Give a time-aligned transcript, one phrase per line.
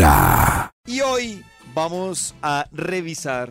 [0.00, 0.70] Vibra.
[0.86, 3.50] Y hoy vamos a revisar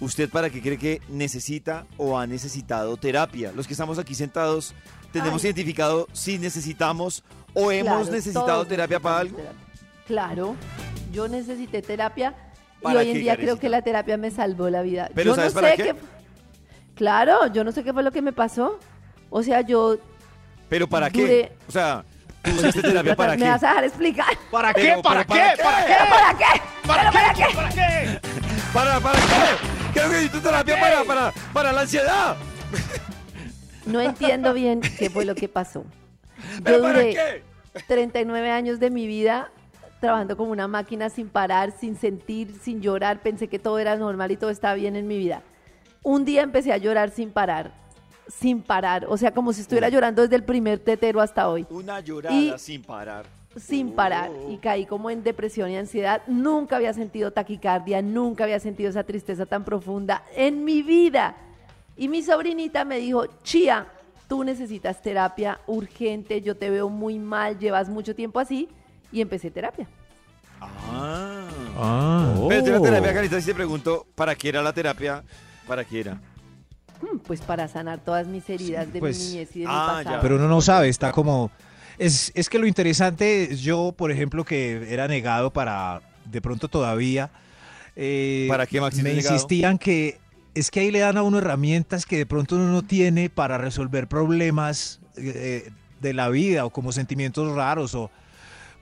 [0.00, 3.52] usted para qué cree que necesita o ha necesitado terapia.
[3.54, 4.74] Los que estamos aquí sentados
[5.12, 5.50] tenemos Ay.
[5.50, 9.36] identificado si necesitamos o hemos Claro, necesitado terapia para algo.
[9.36, 9.60] terapia.
[10.06, 10.56] Claro,
[11.12, 12.34] yo necesité terapia
[12.80, 15.10] y ¿Para hoy en día creo que la terapia me salvó la vida.
[15.14, 15.94] Pero yo ¿sabes no para sé qué?
[16.94, 18.78] Claro, yo no sé qué fue lo que me pasó.
[19.28, 19.98] O sea, yo
[20.70, 21.52] Pero ¿para qué?
[21.68, 22.06] O sea,
[22.44, 23.48] ¿tú usaste terapia para ¿Me qué?
[23.48, 24.26] vas a dejar explicar?
[24.50, 24.96] ¿Para qué?
[25.02, 25.32] ¿Para qué?
[25.32, 25.56] ¿para ¿Para qué?
[25.56, 26.04] qué?
[26.04, 26.44] ¿Para qué?
[26.86, 27.54] ¿Para ¿Pero para qué?
[27.54, 28.20] ¿Para qué?
[28.72, 29.92] ¿Para, para qué?
[29.92, 32.36] Creo que necesito terapia para, para, para la ansiedad.
[33.86, 35.84] No entiendo bien qué fue lo que pasó.
[36.62, 37.80] ¿Pero Yo para duré qué?
[37.86, 39.50] 39 años de mi vida
[40.00, 43.20] trabajando como una máquina sin parar, sin sentir, sin llorar.
[43.20, 45.42] Pensé que todo era normal y todo estaba bien en mi vida.
[46.02, 47.72] Un día empecé a llorar sin parar,
[48.28, 49.06] sin parar.
[49.08, 51.66] O sea, como si estuviera llorando desde el primer tetero hasta hoy.
[51.70, 53.26] Una llorada Y- sin parar.
[53.56, 56.22] sin parar y caí como en depresión y ansiedad.
[56.26, 61.36] Nunca había sentido taquicardia, nunca había sentido esa tristeza tan profunda en mi vida.
[61.96, 63.86] Y mi sobrinita me dijo, Chía,
[64.28, 68.68] tú necesitas terapia urgente, yo te veo muy mal, llevas mucho tiempo así.
[69.12, 69.86] Y empecé terapia.
[70.60, 71.46] Ah.
[71.76, 72.34] Ah.
[72.48, 75.22] Pero la terapia, Carita, si te pregunto, ¿para qué era la terapia?
[75.68, 76.20] ¿Para qué era?
[77.26, 80.04] Pues para sanar todas mis heridas de pues, mi niñez y de ah, mi ya.
[80.04, 80.22] pasado.
[80.22, 81.50] Pero uno no sabe, está como...
[81.96, 86.68] Es, es que lo interesante, es yo, por ejemplo, que era negado para, de pronto
[86.68, 87.30] todavía,
[87.96, 90.18] eh, ¿Para qué, Maxito, me insistían que
[90.54, 93.58] es que ahí le dan a uno herramientas que de pronto uno no tiene para
[93.58, 98.10] resolver problemas eh, de la vida o como sentimientos raros o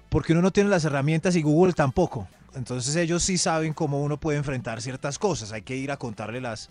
[0.09, 2.29] porque uno no tiene las herramientas y Google tampoco.
[2.55, 6.41] Entonces ellos sí saben cómo uno puede enfrentar ciertas cosas, hay que ir a contarle
[6.41, 6.71] las...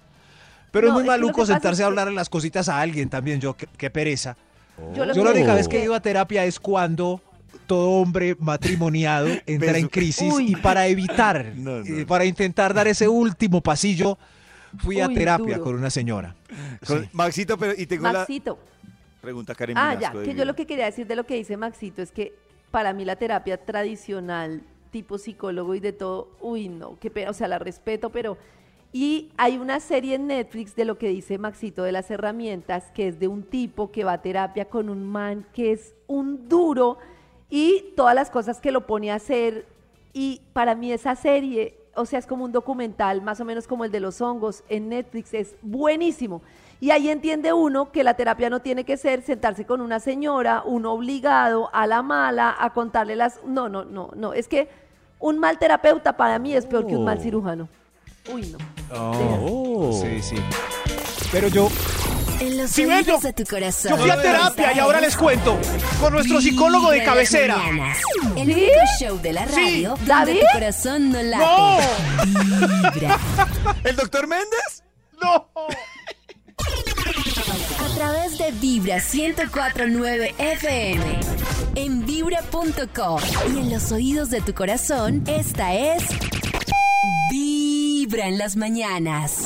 [0.72, 3.56] Pero No, es muy maluco sentarse a que- hablarle las cositas a alguien también, yo
[3.56, 4.38] qué, qué pereza.
[4.96, 7.22] Yo la única vez que he ido a terapia es cuando
[7.68, 10.52] todo hombre matrimoniado entra en crisis Uy.
[10.52, 11.86] y para evitar, No, no.
[11.86, 14.18] eh, para intentar dar ese último pasillo,
[14.78, 15.64] fui a terapia duro.
[15.64, 16.36] con una señora.
[16.88, 17.10] Con- Sí.
[17.14, 18.58] Maxito, pero y tengo Maxito,
[19.16, 21.58] la pregunta Karen Ah, ya, que yo lo que quería decir de lo que dice
[21.58, 22.34] Maxito es que
[22.72, 27.34] para mí la terapia tradicional, tipo psicólogo y de todo, uy, no, qué pena, o
[27.34, 28.38] sea, la respeto, pero...
[28.94, 33.08] Y hay una serie en Netflix de lo que dice Maxito de las herramientas, que
[33.08, 36.98] es de un tipo que va a terapia con un man que es un duro
[37.50, 39.66] y todas las cosas que lo pone a hacer.
[40.12, 43.86] Y para mí esa serie, o sea, es como un documental, más o menos como
[43.86, 46.42] el de los hongos en Netflix, es buenísimo.
[46.82, 50.64] Y ahí entiende uno que la terapia no tiene que ser sentarse con una señora,
[50.66, 53.42] uno obligado a la mala, a contarle las...
[53.46, 54.34] No, no, no, no.
[54.34, 54.68] Es que
[55.20, 57.70] un mal terapeuta para mí es peor que un mal cirujano.
[58.30, 58.58] Uy, no.
[58.96, 60.00] Oh.
[60.02, 60.36] Sí, sí.
[61.32, 61.70] Pero yo,
[62.40, 63.92] En los Sí, ve, oídos yo- de tu corazón.
[63.92, 65.60] yo fui a terapia y ahora les cuento
[66.00, 67.58] con nuestro psicólogo de cabecera.
[68.36, 68.54] El ¿Sí?
[68.54, 69.54] único show de la Sí.
[69.56, 70.40] radio donde ¿David?
[70.40, 71.46] tu corazón no late.
[71.46, 72.92] ¡No!
[72.94, 73.20] Vibra.
[73.84, 74.84] ¿El doctor Méndez?
[75.22, 75.48] ¡No!
[77.80, 81.20] A través de Vibra 1049 FM.
[81.76, 83.20] En vibra.com.
[83.54, 86.04] Y en los oídos de tu corazón, esta es.
[87.30, 87.61] Vibra
[88.20, 89.46] en las mañanas.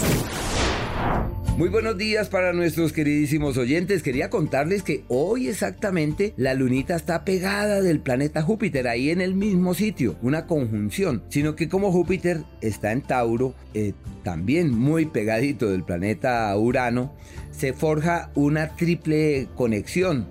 [1.56, 4.02] Muy buenos días para nuestros queridísimos oyentes.
[4.02, 9.36] Quería contarles que hoy exactamente la lunita está pegada del planeta Júpiter, ahí en el
[9.36, 11.24] mismo sitio, una conjunción.
[11.30, 13.94] Sino que como Júpiter está en Tauro, eh,
[14.24, 17.14] también muy pegadito del planeta Urano,
[17.52, 20.28] se forja una triple conexión.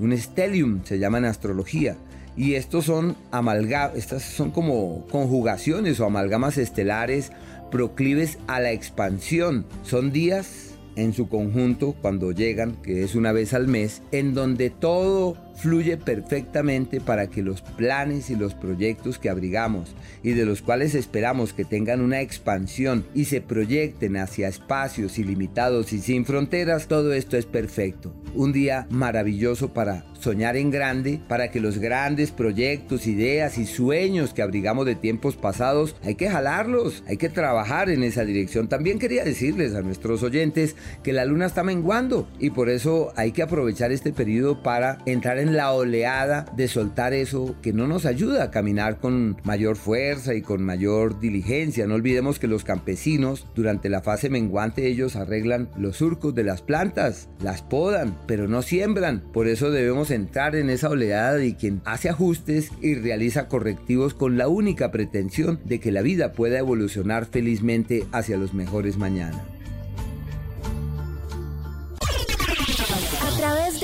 [0.00, 1.96] Un stellium se llama en astrología.
[2.36, 7.32] Y estos son amalga estas son como conjugaciones o amalgamas estelares
[7.70, 9.66] proclives a la expansión.
[9.82, 14.70] Son días en su conjunto cuando llegan, que es una vez al mes, en donde
[14.70, 20.62] todo fluye perfectamente para que los planes y los proyectos que abrigamos y de los
[20.62, 26.86] cuales esperamos que tengan una expansión y se proyecten hacia espacios ilimitados y sin fronteras,
[26.86, 28.14] todo esto es perfecto.
[28.34, 34.34] Un día maravilloso para soñar en grande, para que los grandes proyectos, ideas y sueños
[34.34, 38.68] que abrigamos de tiempos pasados, hay que jalarlos, hay que trabajar en esa dirección.
[38.68, 43.32] También quería decirles a nuestros oyentes que la luna está menguando y por eso hay
[43.32, 48.06] que aprovechar este periodo para entrar en la oleada de soltar eso que no nos
[48.06, 51.86] ayuda a caminar con mayor fuerza y con mayor diligencia.
[51.86, 56.62] No olvidemos que los campesinos durante la fase menguante ellos arreglan los surcos de las
[56.62, 59.22] plantas, las podan, pero no siembran.
[59.32, 64.38] Por eso debemos entrar en esa oleada de quien hace ajustes y realiza correctivos con
[64.38, 69.55] la única pretensión de que la vida pueda evolucionar felizmente hacia los mejores mañana.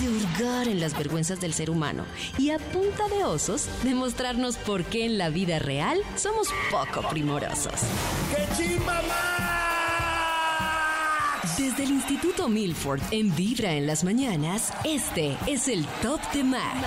[0.00, 2.04] De hurgar en las vergüenzas del ser humano.
[2.38, 7.74] Y a punta de osos, demostrarnos por qué en la vida real somos poco primorosos.
[11.58, 16.86] Desde el Instituto Milford en Vibra en las mañanas, este es el Top de Max.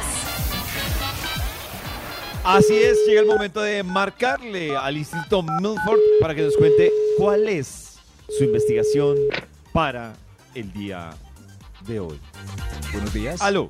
[2.43, 7.47] Así es, llega el momento de marcarle al Instituto Milford para que nos cuente cuál
[7.47, 7.99] es
[8.37, 9.15] su investigación
[9.71, 10.13] para
[10.55, 11.11] el día
[11.85, 12.19] de hoy.
[12.91, 13.41] Buenos días.
[13.41, 13.69] Aló.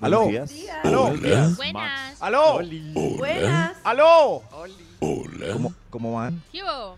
[0.00, 0.24] Aló.
[0.24, 0.76] Buenos días.
[0.84, 1.02] Aló.
[1.02, 2.22] Buenos días, Buenas.
[2.22, 2.54] Aló.
[2.56, 2.92] Oli.
[3.18, 3.76] Buenas.
[3.84, 4.42] Aló.
[5.52, 6.42] ¿Cómo, ¿Cómo van?
[6.52, 6.96] ¿Qué hubo?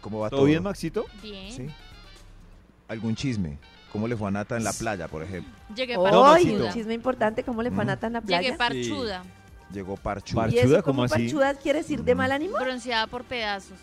[0.00, 0.40] ¿Cómo va todo?
[0.40, 1.06] ¿Todo bien, Maxito?
[1.22, 1.52] Bien.
[1.52, 1.66] Sí.
[2.88, 3.58] ¿Algún chisme?
[3.92, 5.52] ¿Cómo le fue a Nata en la playa, por ejemplo?
[5.74, 6.66] Llegué Hoy, parchuda.
[6.66, 7.88] Un chisme importante, ¿cómo le fue a Mm.
[7.88, 8.56] Nata en la Llegué playa?
[8.58, 9.22] parchuda.
[9.72, 10.42] Llegó Parchuda.
[10.42, 11.14] Par- ¿Y eso cómo ¿Cómo así?
[11.14, 12.58] parchuda quiere decir de mal ánimo?
[12.58, 13.78] Bronceada por pedazos.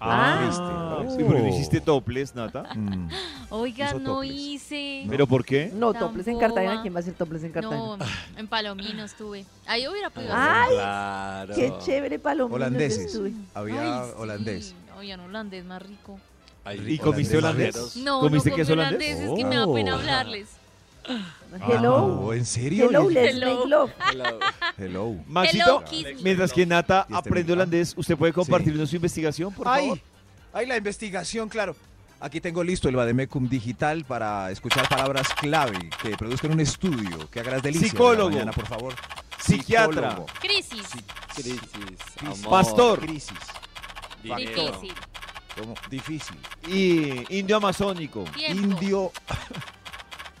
[0.00, 1.02] Ah.
[1.04, 1.16] ¿viste?
[1.16, 2.64] sí, pero no hiciste toples, Nata.
[2.74, 3.08] Mm.
[3.50, 5.04] Oiga, Hizo no hice.
[5.08, 5.70] ¿Pero por qué?
[5.74, 6.72] No, Tan toples en Cartagena.
[6.72, 6.82] boba.
[6.82, 7.96] ¿Quién va a hacer toples en Cartagena?
[7.96, 7.98] No,
[8.36, 9.44] en Palomino estuve.
[9.66, 13.06] Ahí hubiera podido Ay, qué chévere palomino Holandeses.
[13.06, 13.32] estuve.
[13.54, 14.14] Había Ay, sí.
[14.18, 14.74] holandés.
[14.98, 16.18] Oigan, holandés más rico.
[16.86, 17.74] ¿Y comiste Holandés.
[17.76, 17.96] holandés?
[17.96, 19.16] No, ¿Comiste no queso comí holandés?
[19.16, 20.48] holandés, es que me da pena hablarles.
[21.68, 21.96] Hello.
[22.26, 22.88] Oh, ¿En serio?
[22.88, 23.56] Hello, ¿Y- let's Hello.
[23.56, 23.90] make love.
[24.78, 25.16] Hello.
[25.26, 29.98] Maxito, Hello, mientras que Nata aprende holandés, ¿usted puede compartirnos su investigación, por favor?
[29.98, 30.02] Ay,
[30.52, 31.74] ay, la investigación, claro.
[32.22, 37.40] Aquí tengo listo el Bademecum digital para escuchar palabras clave que produzcan un estudio que
[37.40, 37.92] haga las delicias.
[37.92, 38.30] de la Psicólogo.
[38.30, 38.94] mañana, por favor.
[39.40, 40.10] Psiquiatra.
[40.10, 40.26] Psicólogo.
[40.40, 40.86] Crisis.
[41.34, 41.60] Crisis,
[42.20, 43.00] amor, Pastor.
[43.00, 43.38] Crisis.
[44.22, 44.92] Difícil.
[45.58, 45.74] ¿Cómo?
[45.88, 46.36] Difícil.
[46.68, 48.24] Y indio amazónico.
[48.34, 48.62] Tiempo.
[48.74, 49.12] Indio.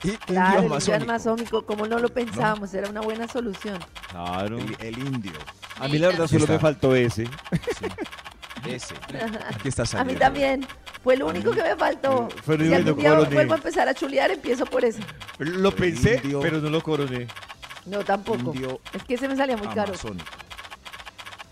[0.02, 1.10] I- Claro, el indio amazónico.
[1.10, 3.78] amazónico, como no lo pensábamos, era una buena solución.
[4.10, 4.58] Claro.
[4.58, 5.32] El, el indio.
[5.78, 6.52] A mí la verdad solo Está.
[6.54, 7.28] me faltó ese.
[8.66, 8.94] Ese.
[9.54, 10.12] Aquí está A saliendo.
[10.14, 10.66] mí también.
[11.02, 12.28] Fue lo único que me faltó.
[12.44, 13.34] Fue lo Si algún día coroné.
[13.34, 15.00] vuelvo a empezar a chulear, empiezo por eso.
[15.38, 16.40] Lo pensé, indio.
[16.40, 17.26] pero no lo coroné.
[17.86, 18.52] No, tampoco.
[18.54, 19.84] Indio Es que se me salía muy caro.
[19.94, 20.26] amazónico.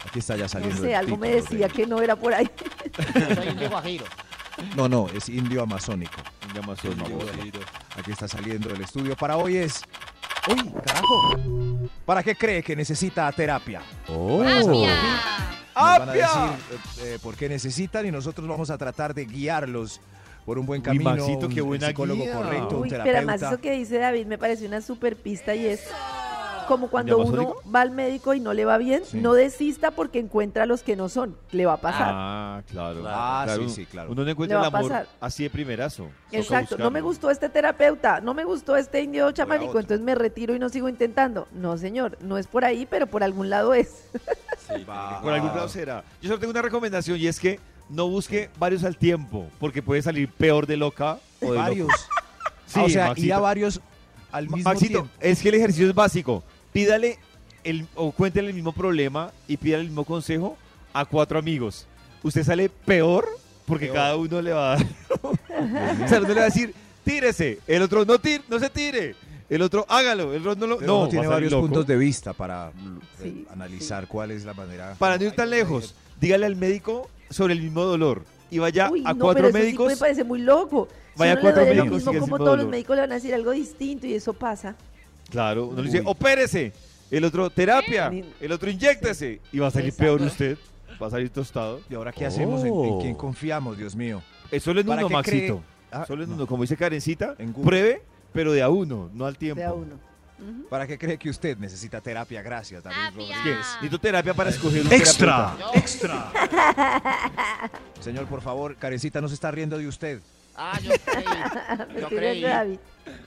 [0.07, 0.83] Aquí está ya No saliendo.
[0.83, 2.49] sé, el algo me decía de- que no era por ahí.
[4.77, 6.21] No, no, es indio amazónico.
[6.47, 7.19] Indio amazónico.
[7.97, 9.83] Aquí está saliendo el estudio para hoy es.
[10.49, 11.89] ¡Uy, carajo!
[12.05, 13.81] ¿Para qué cree que necesita terapia?
[14.07, 14.97] ¡Apia!
[15.75, 16.29] Nos van a decir
[17.03, 20.01] eh, eh, por qué necesitan y nosotros vamos a tratar de guiarlos
[20.45, 21.05] por un buen camino.
[21.11, 22.33] Maxito, un- qué buena psicólogo guía.
[22.33, 23.19] correcto, un Uy, pero terapeuta.
[23.35, 25.83] además eso que dice David me parece una super pista y es
[26.69, 29.19] como cuando ¿De uno va al médico y no le va bien, Sí.
[29.19, 31.37] no desista porque encuentra a los que no son.
[31.51, 32.09] Le va a pasar.
[32.15, 33.03] Ah, claro.
[33.07, 34.13] Ah, Claro, sí, sí, claro.
[34.13, 35.07] Uno no encuentra el amor pasar.
[35.21, 36.09] así de primerazo.
[36.31, 40.55] Exacto, no me gustó este terapeuta, no me gustó este indio chamánico, entonces me retiro
[40.55, 41.49] y no sigo intentando.
[41.53, 44.05] No, señor, no es por ahí, pero por algún lado es.
[44.89, 45.21] Va.
[45.23, 46.05] Por algún lado será.
[46.21, 50.03] Yo solo tengo una recomendación y es que no busque varios al tiempo, porque puede
[50.03, 51.89] salir peor de loca o de Varios.
[51.89, 52.03] loco.
[52.69, 53.81] Sí, Ah, o sea, ir a varios
[54.31, 55.11] al mismo Maxito, tiempo.
[55.21, 56.45] es que el ejercicio es básico.
[56.73, 57.19] Pídale
[57.65, 60.57] el, o cuéntele el mismo problema y pídale el mismo consejo
[60.93, 61.87] a cuatro amigos.
[62.23, 63.27] Usted sale peor
[63.67, 63.97] porque Peor.
[63.97, 64.87] cada uno le va a dar.
[65.23, 67.59] o sea, uno le va a decir, tírese.
[67.67, 69.15] El otro, no, tire, no se tire.
[69.51, 70.35] El otro, hágalo.
[70.35, 70.81] El otro, no lo.
[70.81, 71.67] No, tiene varios loco.
[71.67, 74.95] puntos de vista para mm, Sí, eh, analizar cuál es la manera.
[74.99, 79.03] Para no ir tan lejos, dígale al médico sobre el mismo dolor y vaya Uy,
[79.07, 79.89] a no, cuatro pero eso médicos.
[79.93, 80.89] sí me parece muy loco.
[81.15, 83.01] Si Vaya uno a cuatro le duele lo médicos, mismo como todos los médicos le
[83.03, 84.77] van a decir algo distinto y eso pasa.
[85.31, 86.73] Claro, uno le dice, opérese.
[87.11, 88.11] El otro, terapia.
[88.41, 89.41] El otro, inyéctese.
[89.53, 90.03] Y va a salir Exacto.
[90.19, 90.59] peor usted.
[91.01, 91.81] Va a salir tostado.
[91.89, 92.63] ¿Y ahora qué hacemos?
[92.65, 94.23] ¿En, en quién confiamos, Dios mío?
[94.51, 95.63] Es solo en ¿Para uno, qué Maxito.
[95.91, 96.37] Ah, Solo en no.
[96.37, 96.47] uno.
[96.47, 97.65] Como dice Karencita, En Google.
[97.69, 99.61] pruebe, pero de a uno, no al tiempo.
[99.61, 99.95] De a uno.
[100.41, 100.69] Ujú.
[100.69, 102.43] ¿Para qué cree que usted necesita terapia?
[102.43, 103.27] Gracias, David Apia.
[103.27, 103.35] ¿Qué?
[103.35, 103.57] Rodríguez.
[103.75, 105.79] Necesito terapia para escoger un Extra, terapeuta.
[105.79, 106.33] extra.
[108.01, 110.21] Señor, por favor, Karencita no se está riendo de usted.
[110.57, 111.25] Ah, yo creí.
[112.01, 112.43] Yo creí.
[112.43, 112.79] David.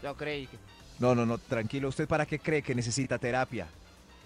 [0.04, 0.48] Yo creí.
[0.48, 0.58] que-
[1.02, 1.90] No, no, no, tranquilo.
[1.90, 3.68] ¿Usted para qué cree que necesita terapia?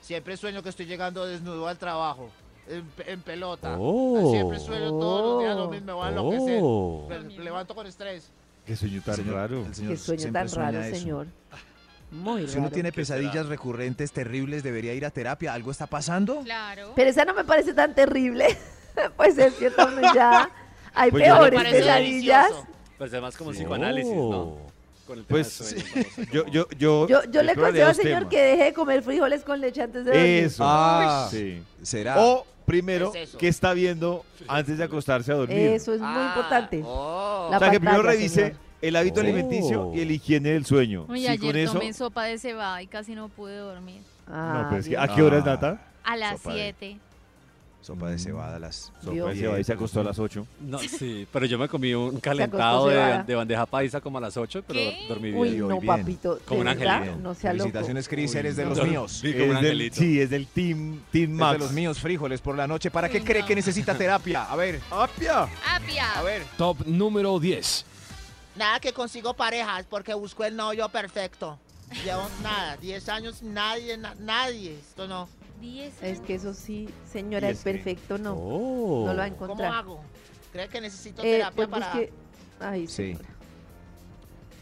[0.01, 2.29] Siempre sueño que estoy llegando desnudo al trabajo.
[2.67, 3.75] En, pe- en pelota.
[3.79, 4.29] Oh.
[4.32, 5.86] Siempre sueño todos los días lo mismo.
[5.88, 6.60] Me voy a enloquecer.
[6.62, 7.05] Oh.
[7.10, 8.29] Me, me levanto con estrés.
[8.65, 9.65] Qué sueño tan Señor, raro.
[9.74, 10.96] señor Qué sueño tan raro, eso.
[11.00, 11.27] señor.
[12.12, 15.53] Muy Si uno tiene pesadillas recurrentes, terribles, debería ir a terapia.
[15.53, 16.41] ¿Algo está pasando?
[16.41, 16.91] Claro.
[16.96, 18.58] Pero esa no me parece tan terrible.
[19.17, 20.50] pues es que también ya
[20.94, 21.96] hay Pues peores pesadillas.
[22.50, 22.67] delicioso.
[22.98, 23.53] Pues además como Oh.
[23.53, 24.58] psicoanálisis, ¿no?
[25.05, 28.13] Con el tema Pues vamos a- yo, yo, yo, Yo, yo le aconsejo al señor
[28.19, 28.29] temas.
[28.31, 30.43] que deje de comer frijoles con leche antes de dormir.
[30.45, 30.63] Eso.
[30.65, 31.62] Ah, Sí.
[31.83, 32.19] ¿Será?
[32.19, 35.57] O primero ¿Qué es qué está viendo antes de acostarse a dormir.
[35.57, 36.81] Eso es muy Ah, importante.
[36.83, 37.50] oh.
[37.51, 38.59] La o sea, que primero revise señor.
[38.81, 39.24] el hábito Oh.
[39.24, 41.05] alimenticio y el higiene del sueño.
[41.07, 41.74] Uy, Sí, ayer con eso.
[41.74, 44.01] tomé sopa de cebada y casi no pude dormir.
[44.27, 44.97] Ah, No, pero es que.
[44.97, 45.50] ¿a qué horas, Ah.
[45.51, 45.81] Nata?
[46.03, 46.97] A las Sopa de- 7.
[47.86, 48.92] Sopa de cebada, las...
[49.04, 50.48] Sopa de cebada y se acostó a las 8.
[50.62, 54.36] No, sí, pero yo me comí un calentado de, de bandeja paisa como a las
[54.38, 55.06] 8, pero ¿Qué?
[55.08, 55.38] dormí bien.
[55.38, 55.86] Uy, hoy no, bien.
[55.86, 56.39] papito.
[56.48, 57.15] Como un angelito.
[57.18, 57.65] No sea loco.
[57.65, 58.86] Felicitaciones, Cris, eres de los no.
[58.86, 59.20] míos.
[59.22, 59.96] Sí, como un Es del, angelito.
[59.98, 61.51] sí, es del Team, team Es Max.
[61.54, 62.89] de los míos frijoles por la noche.
[62.89, 63.48] ¿Para qué Uy, cree no.
[63.48, 64.46] que necesita terapia?
[64.46, 65.44] A ver, ¡Apia!
[65.70, 66.12] ¡Apia!
[66.13, 66.42] a ver.
[66.58, 67.86] Top número 10.
[68.56, 71.60] Nada que consigo parejas porque busco el novio perfecto.
[72.04, 74.80] Llevo nada, 10 años, nadie, na- nadie.
[74.80, 75.30] Esto no.
[76.01, 78.34] Es que eso sí, señora, el que- perfecto no.
[78.34, 79.03] Oh.
[79.05, 79.74] No lo va a ¿Cómo encontrar.
[79.74, 80.01] hago?
[80.51, 81.93] ¿Cree que necesito Eh, terapia pues para...?
[81.93, 82.12] busque-
[82.60, 82.93] Ay, Sí.
[83.13, 83.25] señora.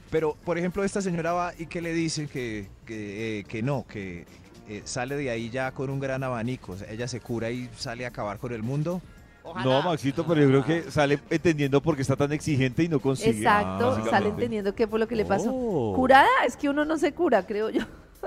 [0.10, 3.86] Pero, por ejemplo, esta señora va y que le dice que, que, eh, que no,
[3.88, 4.26] que
[4.70, 6.74] eh, sale de ahí ya con un gran abanico.
[6.74, 9.02] O sea, ella se cura y sale a acabar con el mundo.
[9.44, 9.66] Ojalá.
[9.66, 13.00] No, Maxito, pero yo creo que sale entendiendo por qué está tan exigente y no
[13.00, 13.32] consigue.
[13.32, 14.10] Exacto, básicamente.
[14.12, 15.52] sale entendiendo qué fue lo que le pasó.
[15.54, 15.94] Oh.
[15.96, 17.82] Curada es que uno no se cura, creo yo.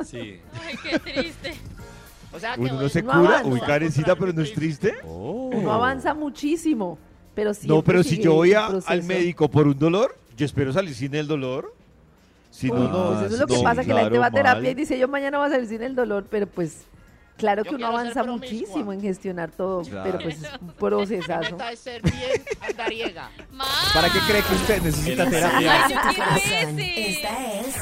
[0.05, 0.41] Sí.
[0.63, 1.55] Ay, qué triste.
[2.37, 3.49] O sea que Uno no se No cura, avanza.
[3.49, 4.95] uy, carecita, pero no es triste.
[5.05, 5.51] Oh.
[5.53, 6.99] Uno avanza muchísimo,
[7.35, 7.67] pero sí.
[7.67, 11.15] No, pero si yo voy a- al médico por un dolor, yo espero salir sin
[11.15, 11.75] el dolor.
[12.51, 13.09] Si no, no.
[13.09, 14.71] Pues eso es lo que no, pasa, que la gente claro, va a terapia mal.
[14.71, 16.85] y dice, yo mañana voy a salir sin el dolor, pero pues
[17.37, 20.03] claro Yo que uno avanza muchísimo en gestionar todo, Claro.
[20.11, 21.59] pero pues es un procesazo.
[21.77, 23.31] ser bien andariega.
[23.95, 25.85] ¿Para qué cree que usted necesita terapia?
[25.85, 27.11] Ay, yo quiero ese.
[27.11, 27.77] Esta es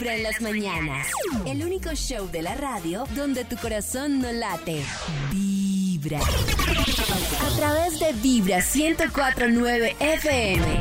[0.00, 1.08] Vibra en las mañanas.
[1.44, 4.82] El único show de la radio donde tu corazón no late.
[5.30, 6.20] Vibra.
[6.20, 10.80] A través de Vibra 1049 FM.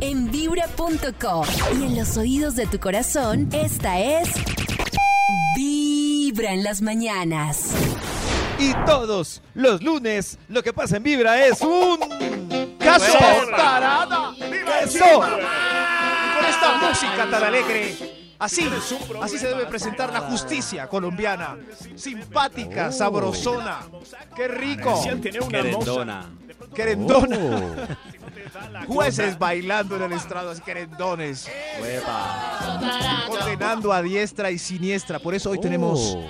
[0.00, 1.44] En vibra.com.
[1.78, 4.30] Y en los oídos de tu corazón, esta es
[5.54, 7.70] Vibra en las mañanas.
[8.58, 11.98] Y todos los lunes, lo que pasa en Vibra es un.
[12.78, 13.18] ¡Caso!
[13.50, 14.34] ¡Tarada!
[14.82, 15.04] ¡Eso!
[15.04, 18.68] Y con esta música tan alegre, así,
[19.22, 21.56] así se debe presentar la justicia colombiana.
[21.96, 22.92] Simpática, Oh.
[22.92, 23.80] sabrosona.
[24.36, 25.00] ¡Qué rico!
[25.48, 26.26] Querendona.
[26.74, 27.38] Querendona.
[27.38, 28.84] Oh.
[28.86, 31.48] Jueces bailando en el estrado, así querendones.
[31.80, 33.24] Huepa.
[33.28, 35.18] Condenando a diestra y siniestra.
[35.18, 36.26] Por eso hoy tenemos, Oh.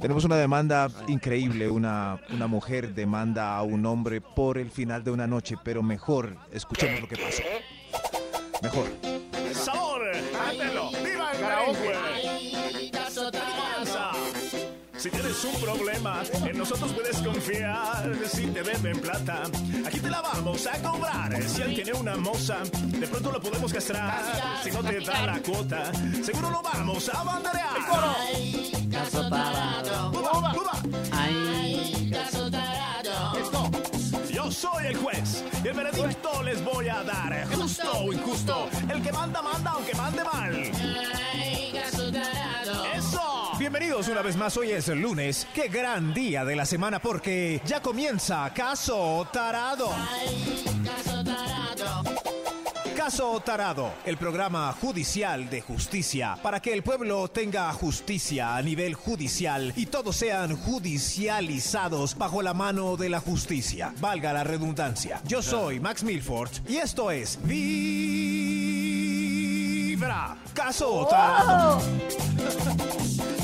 [0.00, 1.68] tenemos una demanda increíble.
[1.68, 5.56] Una, una mujer demanda a un hombre por el final de una noche.
[5.62, 7.42] Pero mejor, escuchemos lo que pasó.
[8.62, 8.86] Mejor.
[9.54, 10.02] sabor.
[10.48, 10.90] Ándelo.
[11.44, 12.24] ¡Viva el merengue!
[14.96, 18.10] Si tienes un problema, en nosotros puedes confiar.
[18.26, 19.42] Si te beben plata,
[19.84, 21.42] aquí te la vamos a cobrar.
[21.42, 24.22] Si él tiene una moza, de pronto lo podemos castrar.
[24.62, 27.74] Si no te da la cuota, seguro lo vamos a banderear.
[28.90, 30.10] Caso tarado.
[30.10, 30.82] ¡Uba, uba!
[31.12, 33.38] Ay, caso tarado.
[33.38, 33.70] Esto.
[34.32, 37.46] Yo soy el juez y el veredicto les voy a dar.
[37.54, 38.68] Justo o injusto.
[38.88, 40.70] El que manda, manda, aunque mande mal.
[43.94, 45.46] Bienvenidos una vez más, hoy es el lunes.
[45.54, 49.88] Qué gran día de la semana porque ya comienza Caso Tarado.
[50.84, 52.02] Caso tarado.
[52.96, 58.94] Caso Tarado, el programa judicial de justicia, para que el pueblo tenga justicia a nivel
[58.94, 63.94] judicial y todos sean judicializados bajo la mano de la justicia.
[64.00, 65.20] Valga la redundancia.
[65.24, 67.86] Yo soy Max Milford y esto es Vibra.
[70.52, 71.80] Caso Tarado.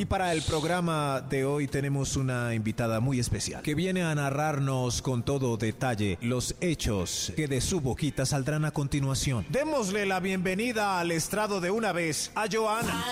[0.00, 5.02] Y para el programa de hoy tenemos una invitada muy especial que viene a narrarnos
[5.02, 9.44] con todo detalle los hechos que de su boquita saldrán a continuación.
[9.50, 13.04] Démosle la bienvenida al estrado de una vez a Joana.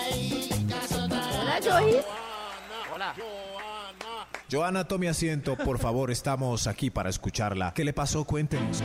[2.91, 3.13] Hola.
[3.13, 3.13] Hola.
[4.51, 7.71] Joana, tome asiento, por favor, estamos aquí para escucharla.
[7.75, 8.23] ¿Qué le pasó?
[8.23, 8.81] Cuéntenos.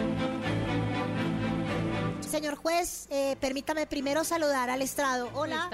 [2.35, 5.31] Señor juez, eh, permítame primero saludar al estrado.
[5.35, 5.71] Hola.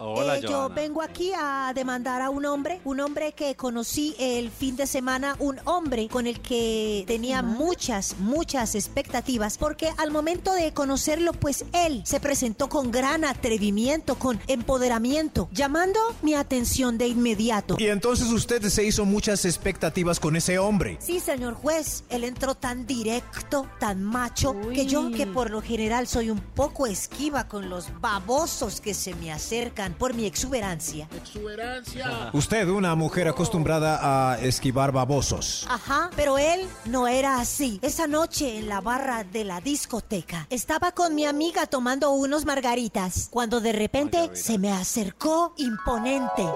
[0.00, 4.50] Hola, Eh, yo vengo aquí a demandar a un hombre, un hombre que conocí el
[4.50, 10.52] fin de semana, un hombre con el que tenía muchas, muchas expectativas, porque al momento
[10.52, 17.06] de conocerlo, pues él se presentó con gran atrevimiento, con empoderamiento, llamando mi atención de
[17.06, 17.76] inmediato.
[17.78, 20.96] Y entonces usted se hizo muchas expectativas con ese hombre.
[20.98, 25.99] Sí, señor juez, él entró tan directo, tan macho, que yo, que por lo general
[26.06, 31.08] soy un poco esquiva con los babosos que se me acercan por mi exuberancia.
[31.16, 32.30] Exuberancia.
[32.32, 35.66] Usted, una mujer acostumbrada a esquivar babosos.
[35.68, 37.78] Ajá, pero él no era así.
[37.82, 43.28] Esa noche en la barra de la discoteca estaba con mi amiga tomando unos margaritas
[43.30, 46.46] cuando de repente se me acercó imponente.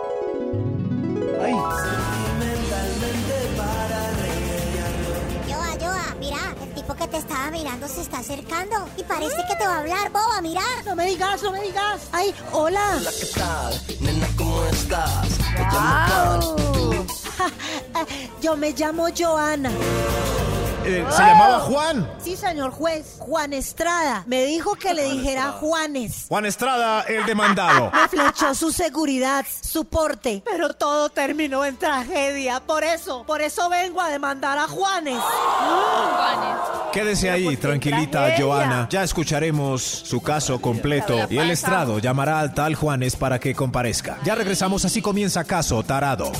[1.40, 2.13] Ay.
[7.14, 10.62] Te estaba mirando se está acercando y parece que te va a hablar, boba, mira.
[10.85, 12.09] No me digas, no me digas.
[12.11, 13.00] Ay, hola.
[13.21, 13.80] ¿qué tal?
[14.00, 15.28] Nena, ¿cómo estás?
[15.71, 17.06] Wow.
[18.42, 19.71] Yo me llamo Joana.
[20.86, 22.10] Eh, se llamaba Juan.
[22.22, 23.16] Sí, señor juez.
[23.18, 24.24] Juan Estrada.
[24.26, 26.26] Me dijo que le dijera Juanes.
[26.28, 27.90] Juan Estrada, el demandado.
[27.94, 30.42] Me flechó su seguridad, su porte.
[30.44, 32.60] Pero todo terminó en tragedia.
[32.60, 35.18] Por eso, por eso vengo a demandar a Juanes.
[36.92, 38.34] Quédese ahí, tranquilita.
[38.38, 38.88] Joana.
[38.90, 44.18] Ya escucharemos su caso completo y el estrado llamará al tal Juanes para que comparezca.
[44.24, 46.30] Ya regresamos, así comienza caso tarado.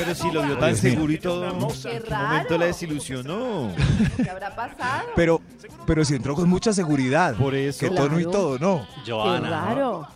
[0.00, 0.92] Pero si lo vio tan Dios mío.
[0.92, 3.72] seguro y todo, ¿en Qué qué momento la desilusionó?
[4.16, 5.08] ¿Qué habrá pasado?
[5.14, 5.40] Pero,
[5.86, 7.34] pero si entró con mucha seguridad.
[7.36, 7.80] Por eso.
[7.80, 8.30] Que tono y Claro.
[8.38, 8.86] todo, ¿no?
[9.04, 9.50] Qué Joana.
[9.50, 10.06] raro.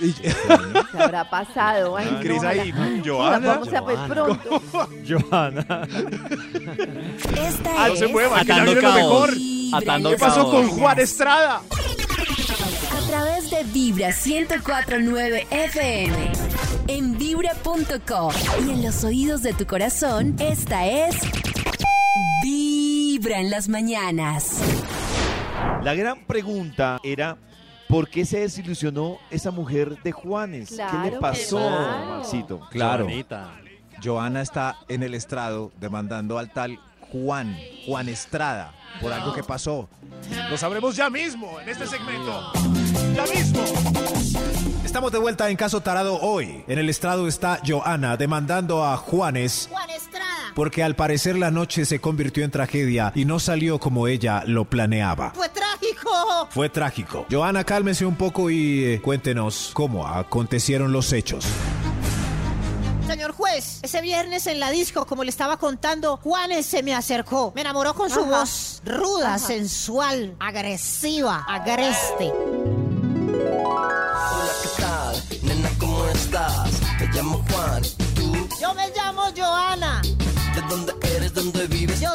[0.00, 0.12] Y-
[0.92, 1.96] ¿Qué habrá pasado?
[1.96, 3.48] Ay, no, Cris ahí, ojalá Joana.
[3.48, 4.62] Vamos a pues pronto.
[5.08, 5.60] Johanna.
[7.34, 9.34] Esta Ah, no es se mueva, que ya Atando viene lo mejor.
[9.34, 10.50] Vibra Atando en ¿Qué pasó caos.
[10.50, 11.60] con Juan Estrada?
[13.06, 16.32] A través de Vibra 1049 FM.
[16.88, 18.32] En vibra.com.
[18.66, 21.14] Y en los oídos de tu corazón, esta es.
[22.42, 24.60] Vibra en las mañanas.
[25.84, 27.36] La gran pregunta era,
[27.88, 30.70] ¿por qué se desilusionó esa mujer de Juanes?
[30.70, 32.06] ¿Qué le pasó, claro.
[32.08, 32.60] Maxito?
[32.72, 33.04] Claro.
[33.04, 33.52] Joanita.
[34.02, 36.80] Joana está en el estrado demandando al tal
[37.22, 37.56] Juan,
[37.86, 39.88] Juan Estrada, por algo que pasó.
[40.50, 42.52] Lo sabremos ya mismo en este segmento.
[43.14, 43.62] Ya mismo.
[44.84, 46.64] Estamos de vuelta en Caso Tarado hoy.
[46.68, 50.52] En el estrado está Joana demandando a Juanes Juan Estrada.
[50.54, 54.64] porque al parecer la noche se convirtió en tragedia y no salió como ella lo
[54.64, 55.32] planeaba.
[55.34, 56.48] ¡Fue trágico!
[56.50, 57.26] Fue trágico.
[57.30, 61.46] Joana, cálmese un poco y eh, cuéntenos cómo acontecieron los hechos.
[63.06, 67.52] Señor juez, ese viernes en la disco, como le estaba contando, Juanes se me acercó.
[67.54, 68.40] Me enamoró con su Ajá.
[68.40, 69.38] voz ruda, Ajá.
[69.38, 72.32] sensual, agresiva, agreste.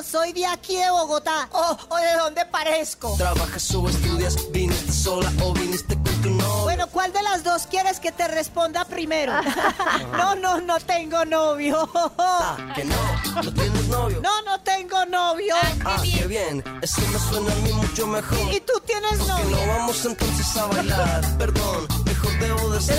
[0.03, 1.47] Soy de aquí de Bogotá.
[1.51, 3.15] Oh, oh, ¿de dónde parezco?
[3.17, 4.35] ¿Trabajas o estudias?
[4.51, 6.63] ¿Viniste sola o viniste con tu novio?
[6.63, 9.33] Bueno, ¿cuál de las dos quieres que te responda primero?
[10.17, 11.89] no, no, no tengo novio.
[12.17, 12.95] Ah, que no,
[13.43, 14.21] no tienes novio.
[14.21, 15.55] no, no tengo novio.
[15.85, 18.37] Ah, qué bien, eso me suena a mí mucho mejor.
[18.53, 19.57] ¿Y tú tienes ¿Por qué novio?
[19.57, 21.37] no vamos entonces a bailar?
[21.37, 22.55] Perdón, mejor Pero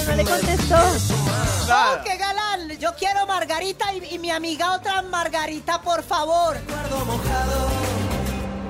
[0.06, 0.74] no le contestó.
[0.74, 1.68] más.
[1.68, 2.68] Oh, qué galán.
[2.78, 6.56] Yo quiero Margarita y, y mi amiga otra Margarita, por favor.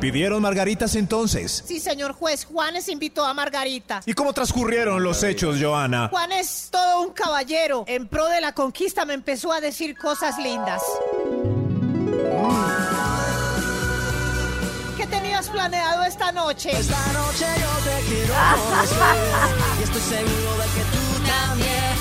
[0.00, 1.62] ¿Pidieron margaritas entonces?
[1.64, 4.00] Sí, señor juez, Juanes invitó a Margarita.
[4.06, 6.08] ¿Y cómo transcurrieron los hechos, Joana?
[6.08, 7.84] Juan es todo un caballero.
[7.86, 10.82] En pro de la conquista me empezó a decir cosas lindas.
[12.02, 12.81] ¿Qué tenías
[15.52, 16.70] planeado esta noche?
[16.72, 18.98] Esta noche yo te quiero conocer
[19.78, 21.92] y estoy seguro de que tú también.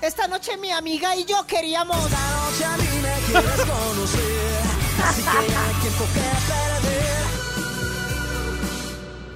[0.02, 1.96] Esta noche mi amiga y yo queríamos...
[1.96, 4.62] Esta noche a mí me quieres conocer,
[5.08, 7.23] así que ya hay tiempo que perder.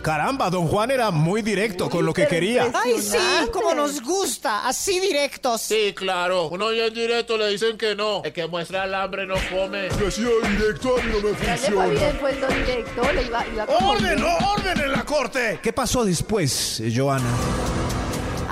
[0.09, 2.71] Caramba, don Juan era muy directo con lo que quería.
[2.73, 3.19] Ay, sí,
[3.53, 5.61] como nos gusta, así directos.
[5.61, 6.49] Sí, claro.
[6.49, 8.23] Uno ya en directo le dicen que no.
[8.25, 9.91] El que muestra el hambre no come.
[9.91, 14.81] Decía directo, a mí no me bien, fue el directo, le iba, iba ¡Orden, orden
[14.81, 15.61] en la corte!
[15.63, 17.29] ¿Qué pasó después, Joana?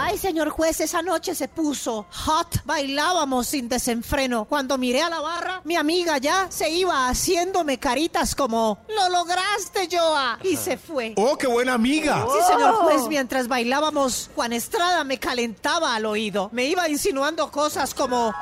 [0.09, 2.64] Ay, señor juez, esa noche se puso hot.
[2.64, 4.45] Bailábamos sin desenfreno.
[4.45, 9.88] Cuando miré a la barra, mi amiga ya se iba haciéndome caritas como, lo lograste,
[9.90, 10.38] Joa.
[10.45, 11.14] Y se fue.
[11.16, 12.25] ¡Oh, qué buena amiga!
[12.25, 16.51] Sí, señor juez, mientras bailábamos, Juan Estrada me calentaba al oído.
[16.53, 18.33] Me iba insinuando cosas como,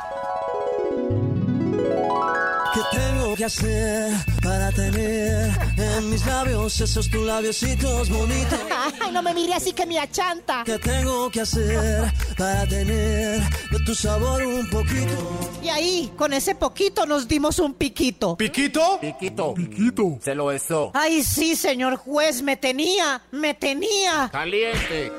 [2.74, 8.60] ¿Qué tengo que hacer para tener en mis labios esos tus labiositos bonitos?
[9.00, 10.62] ay, no me mire así que me achanta.
[10.64, 15.50] ¿Qué tengo que hacer para tener de tu sabor un poquito?
[15.62, 18.36] Y ahí, con ese poquito, nos dimos un piquito.
[18.36, 18.98] ¿Piquito?
[19.00, 19.54] Piquito.
[19.54, 20.18] Piquito.
[20.22, 20.90] Se lo besó.
[20.94, 24.28] Ay, sí, señor juez, me tenía, me tenía.
[24.30, 25.10] Caliente.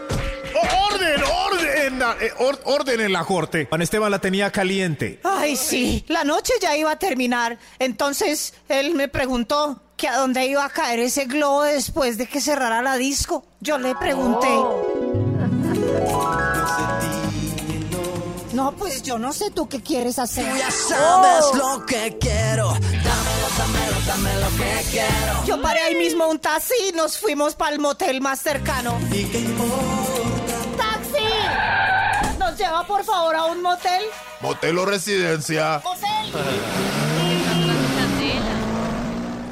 [0.56, 2.02] ¡Oh, ¡Orden, orden!
[2.22, 3.66] Eh, or- orden en la corte.
[3.68, 5.20] Juan Esteban la tenía caliente.
[5.24, 7.58] Ay, sí, la noche ya iba a terminar.
[7.80, 12.42] Entonces él me preguntó que a dónde iba a caer ese globo después de que
[12.42, 13.46] cerrara la disco.
[13.62, 14.48] Yo le pregunté.
[18.54, 20.50] No, pues yo no sé tú qué quieres hacer.
[20.50, 22.70] Tú ya sabes lo que quiero.
[22.70, 25.46] Dámelo, dámelo, dame lo que quiero.
[25.46, 28.98] Yo paré ahí mismo un taxi y nos fuimos para el motel más cercano.
[29.12, 30.35] ¿Y qué importa?
[32.38, 34.04] ¿Nos lleva por favor a un motel?
[34.42, 35.82] Motel o residencia.
[35.84, 36.95] ¡Motel!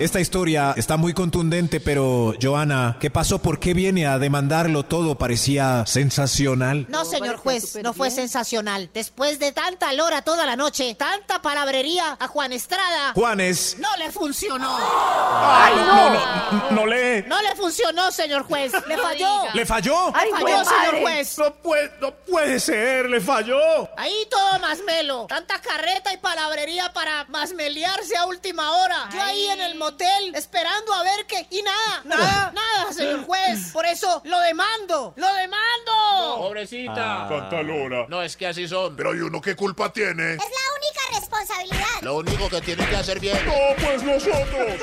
[0.03, 3.39] Esta historia está muy contundente, pero Joana, ¿qué pasó?
[3.39, 5.17] ¿Por qué viene a demandarlo todo?
[5.17, 6.87] Parecía sensacional.
[6.89, 8.89] No, señor juez, no fue sensacional.
[8.93, 14.11] Después de tanta lora toda la noche, tanta palabrería a Juan Estrada, Juanes, no le
[14.11, 14.77] funcionó.
[14.77, 17.23] Ay, no, no, no lee.
[17.25, 18.73] No le funcionó, señor juez.
[18.85, 19.43] Le falló.
[19.53, 20.13] ¿le falló?
[20.13, 21.01] Ay, falló, señor madre.
[21.01, 21.37] juez.
[21.37, 23.89] No puede, no puede ser, le falló.
[23.95, 25.27] Ahí todo más melo.
[25.29, 29.07] Tanta carreta y palabrería para masmelearse a última hora.
[29.13, 29.92] Yo ahí en el motel
[30.33, 31.45] esperando a ver qué.
[31.49, 32.01] Y nada.
[32.05, 32.51] Nada.
[32.53, 33.71] Nada, señor juez.
[33.71, 35.13] Por eso lo demando.
[35.15, 36.37] Lo demando.
[36.37, 37.27] Pobrecita.
[37.29, 38.05] Cantalora.
[38.09, 38.95] No, es que así son.
[38.95, 40.33] Pero ¿y uno qué culpa tiene?
[40.33, 42.01] Es la única responsabilidad.
[42.01, 43.37] Lo único que tienen que hacer bien.
[43.45, 44.81] No, pues nosotros.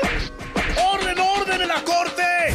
[0.92, 2.54] ¡Orden, orden en la corte!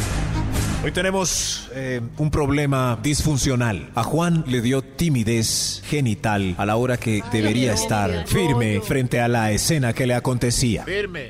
[0.84, 3.90] Hoy tenemos eh, un problema disfuncional.
[3.94, 9.26] A Juan le dio timidez genital a la hora que debería estar firme frente a
[9.26, 10.84] la escena que le acontecía.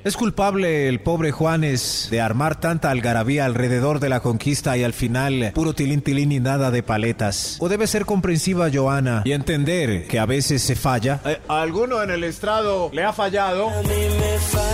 [0.04, 4.92] ¿Es culpable el pobre Juanes de armar tanta algarabía alrededor de la conquista y al
[4.92, 7.56] final puro tilín tilín y nada de paletas?
[7.60, 11.20] ¿O debe ser comprensiva Joana y entender que a veces se falla?
[11.24, 13.70] Eh, ¿A alguno en el estrado le ha fallado?
[13.70, 14.65] Allá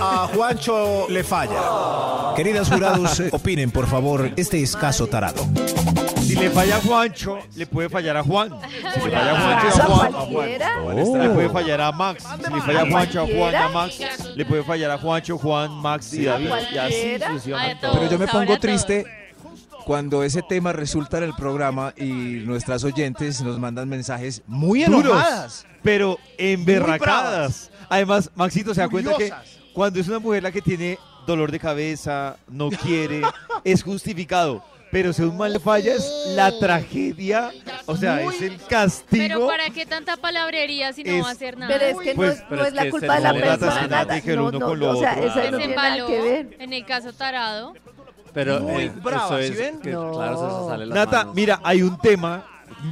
[0.00, 2.34] a Juancho le falla.
[2.36, 5.46] Queridas jurados, opinen por favor este escaso tarado.
[6.22, 8.50] Si le falla a Juancho, le puede fallar a Juan.
[8.94, 12.24] Si le falla a Juancho a ¿A Juan, le puede fallar a Max.
[12.24, 13.68] Si le falla a Juancho, a Juan, a.
[13.68, 13.98] Max,
[14.36, 16.50] le puede fallar a Juancho, Juan, Max y David.
[16.72, 17.86] Y así sucesivamente.
[17.92, 19.06] Pero yo me pongo triste
[19.84, 22.04] cuando ese tema resulta en el programa y
[22.46, 25.66] nuestras oyentes nos mandan mensajes muy Duros, enojadas.
[25.82, 27.70] pero emberracadas.
[27.88, 29.32] Además, Maxito se da cuenta que.
[29.72, 33.22] Cuando es una mujer la que tiene dolor de cabeza, no quiere,
[33.64, 34.62] es justificado.
[34.92, 36.04] Pero si un mal falla es
[36.34, 37.52] la tragedia,
[37.86, 39.46] o sea, es el Pero castigo.
[39.46, 41.72] ¿para qué tanta palabrería si no Es- va a hacer nada?
[41.78, 43.32] Pero es que Pues, no es, pero no es es la culpa se de la
[43.32, 44.20] persona.
[44.20, 45.42] que el No, uno no, con lo o sea, otro.
[45.42, 46.56] Que no tiene nada que ver.
[46.58, 47.74] en el caso tarado.
[48.34, 49.80] Pero Muy eh, brava, eso es ¿sí ven?
[49.80, 50.10] que, No.
[50.10, 51.34] claro, eso se sale de las Nata, manos.
[51.36, 52.44] mira, hay un tema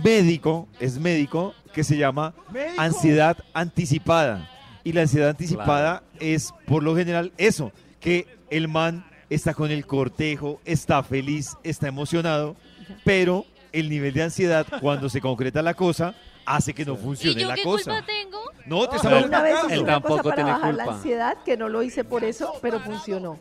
[0.04, 2.80] médico, es médico, que se llama ¿Médico?
[2.80, 4.48] ansiedad anticipada.
[4.88, 9.84] Y la ansiedad anticipada es, por lo general, eso, que el man está con el
[9.86, 12.56] cortejo, está feliz, está emocionado,
[13.04, 16.14] pero el nivel de ansiedad, cuando se concreta la cosa,
[16.46, 17.90] hace que no ¿Y funcione yo la qué cosa.
[18.00, 18.40] culpa tengo?
[18.64, 21.36] No, te estamos una vez hice Él una cosa tampoco para tiene bajar la ansiedad,
[21.44, 23.38] que no lo hice por eso, pero funcionó.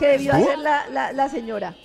[0.00, 1.76] ¿Qué debió hacer la, la- la señora?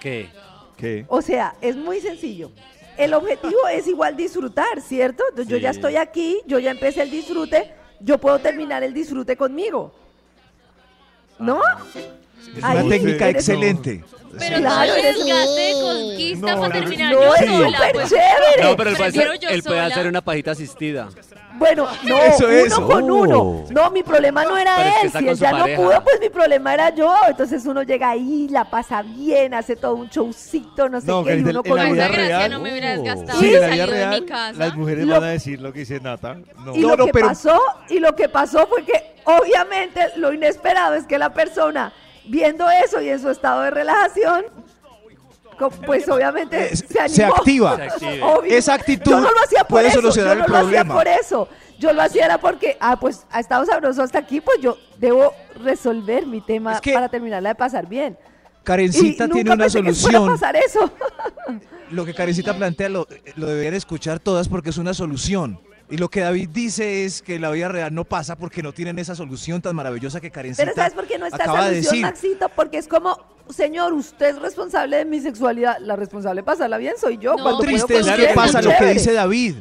[0.00, 0.28] ¿Qué?
[0.76, 1.06] ¿Qué?
[1.08, 2.50] O sea, es muy sencillo.
[2.98, 5.22] El objetivo es igual disfrutar, ¿cierto?
[5.30, 9.36] Entonces, Yo ya estoy aquí, yo ya empecé el disfrute, yo puedo terminar el disfrute
[9.36, 9.92] conmigo.
[11.38, 11.60] ¿No?
[12.56, 14.04] Es una técnica eres- excelente.
[14.38, 17.78] Pero Claro, eres- desgaste de conquista No, para no, terminar no, yo es sola.
[17.78, 18.62] súper pues, chévere.
[18.62, 21.08] No, pero él puede, hacer, él puede hacer una pajita asistida.
[21.54, 23.38] Bueno, no, Eso, uno con uno.
[23.40, 23.64] Oh.
[23.70, 25.12] No, mi problema no era Pero es que él.
[25.24, 25.80] Si él ya pareja.
[25.80, 27.14] no pudo, pues mi problema era yo.
[27.28, 31.36] Entonces uno llega ahí, la pasa bien, hace todo un showcito, no sé No, qué,
[31.36, 33.66] y uno en con la vida real- no me hubieras gastado Sí, y en la
[33.68, 34.52] vida salido de real, mi casa.
[34.58, 36.36] las mujeres Lo- van a decir lo que dice Nata.
[36.62, 36.76] No.
[36.76, 40.34] Y No, lo no, que pero- pasó, y lo que pasó fue que obviamente lo
[40.34, 41.90] inesperado es que la persona
[42.28, 44.44] viendo eso y en su estado de relajación,
[45.86, 47.14] pues obviamente Eh, se animó.
[47.16, 47.78] se activa.
[47.98, 48.56] Se.
[48.56, 50.80] Esa actitud Yo no lo hacía por puede eso, solucionar yo no el lo problema.
[50.94, 51.48] hacía por eso.
[51.78, 55.34] Yo lo hacía era porque, ah, pues ha estado sabroso hasta aquí, pues yo debo
[55.62, 58.18] resolver mi tema Es que- para terminarla de pasar bien.
[58.64, 60.26] Karencita Y tiene nunca una pensé que solución.
[60.32, 60.90] pasar eso.
[61.90, 65.60] Lo que Karencita plantea lo, lo deberían escuchar todas porque es una solución.
[65.88, 68.98] Y lo que David dice es que la vida real no pasa porque no tienen
[68.98, 72.02] esa solución tan maravillosa que Karencita Pero ¿sabes por qué no está de solución, decir.
[72.02, 72.48] Maxito?
[72.48, 73.18] Porque es como,
[73.50, 75.78] señor, usted es responsable de mi sexualidad.
[75.80, 77.36] La responsable de pasarla bien soy yo.
[77.36, 79.56] No, Cuando triste es que pasa lo que dice David.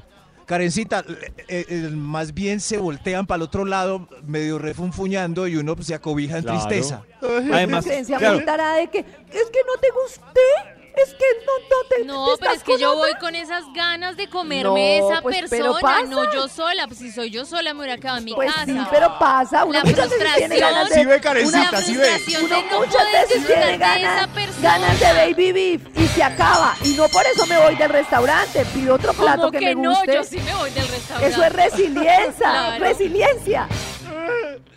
[0.46, 1.04] Karencita,
[1.48, 5.88] eh, eh, más bien se voltean para el otro lado, medio refunfuñando y uno pues,
[5.88, 6.60] se acobija en Claro.
[6.60, 7.04] tristeza.
[7.22, 9.06] Además, Una creencia claro, de que es
[9.52, 10.75] que no te gusté.
[10.98, 13.64] Es que no, no te No, te pero estás es que yo voy con esas
[13.74, 16.04] ganas de comerme No, esa pues, pero persona, pasa.
[16.06, 16.88] no yo sola.
[16.88, 18.66] Pues si soy yo sola me hubiera quedado en mi Pues casa.
[18.66, 19.66] sí, pero pasa.
[19.66, 20.96] Uno La muchas veces tiene frustración, ganas de...
[20.96, 22.06] Sí ve, la Karencita, sí ve.
[22.06, 24.62] frustración Uno de no muchas veces tiene de ganas, esa persona.
[24.80, 26.76] ganas de baby beef y se acaba.
[26.84, 28.66] Y no por eso me voy del restaurante.
[28.74, 30.14] Pido otro plato Como que, que, me no, guste.
[30.14, 31.28] yo sí me voy del restaurante.
[31.28, 32.36] Eso es resiliencia.
[32.56, 32.84] Claro.
[32.84, 33.68] Resiliencia.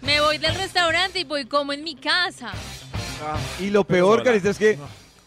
[0.02, 2.52] Me voy del restaurante y voy como en mi casa.
[3.60, 4.78] Y lo peor, Carita, es que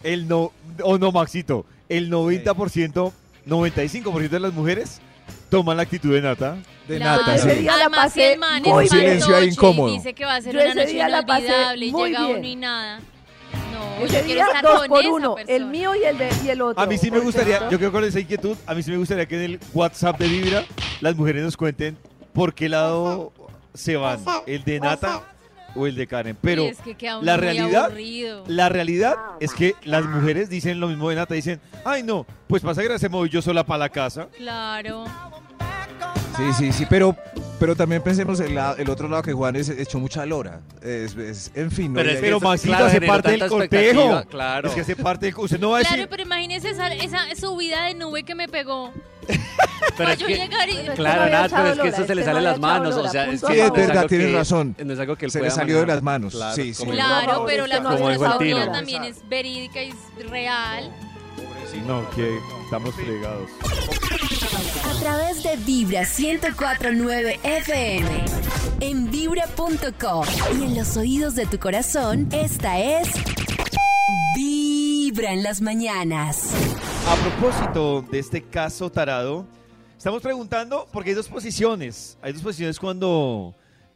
[0.03, 0.51] el no,
[0.83, 3.11] o no, Maxito, el 90%,
[3.47, 4.99] 95% de las mujeres
[5.49, 6.57] toman la actitud de Nata.
[6.87, 7.21] De Claro.
[7.21, 7.61] nata, Ese sí.
[7.61, 9.93] día la pasé el man muy es Un silencio ahí incómodo.
[9.93, 12.37] dice que va a ser Yo una noche la inolvidable y llega bien.
[12.39, 12.99] uno y nada.
[13.71, 15.35] No, Ese yo quiero día estar dos con por uno.
[15.35, 15.55] persona.
[15.55, 16.81] El mío y el, de, y el otro.
[16.81, 18.91] A mí sí me por gustaría, yo creo que con esa inquietud, a mí sí
[18.91, 20.65] me gustaría que en el WhatsApp de Vibra
[21.01, 21.97] las mujeres nos cuenten
[22.33, 23.31] por qué lado
[23.73, 25.21] se van, el de Nata
[25.75, 26.37] o el de Karen.
[26.41, 28.43] Pero Uy, es que queda uno la realidad, aburrido.
[28.47, 32.61] la realidad es que las mujeres dicen lo mismo de Nata, dicen, ay no, pues
[32.61, 34.27] pasa que se voy yo sola para la casa.
[34.37, 35.05] Claro.
[36.37, 37.15] Sí, sí, sí, pero,
[37.59, 40.61] pero también pensemos el, la- el otro lado que Juan es, echó mucha lora.
[40.81, 44.23] Es, es- en fin, no Pero es que Pero Maxito claro, hace parte del cortejo.
[44.29, 44.69] claro.
[44.69, 45.35] Es que hace parte del...
[45.37, 46.09] Usted no va a Claro, decir...
[46.09, 48.91] pero imagínese esa, esa subida de nube que me pegó.
[49.97, 52.45] Pero es yo que- Pero Claro, Nat, pero es que eso se le sale de
[52.45, 52.95] las manos.
[52.95, 54.75] O sea, es que Sí, es verdad, tienes razón.
[54.83, 56.33] No es algo que él Se le salió de las manos.
[56.33, 56.85] Claro, Sí, sí.
[56.85, 58.71] Claro, pero la Tino.
[58.71, 60.91] también es verídica y es real.
[61.87, 63.49] No, que estamos fregados.
[64.85, 68.25] A través de Vibra 1049 FM.
[68.81, 70.25] En vibra.com.
[70.59, 73.07] Y en los oídos de tu corazón, esta es.
[74.35, 76.49] Vibra en las mañanas.
[77.07, 79.45] A propósito de este caso tarado,
[79.97, 82.17] estamos preguntando, porque hay dos posiciones.
[82.21, 83.55] Hay dos posiciones cuando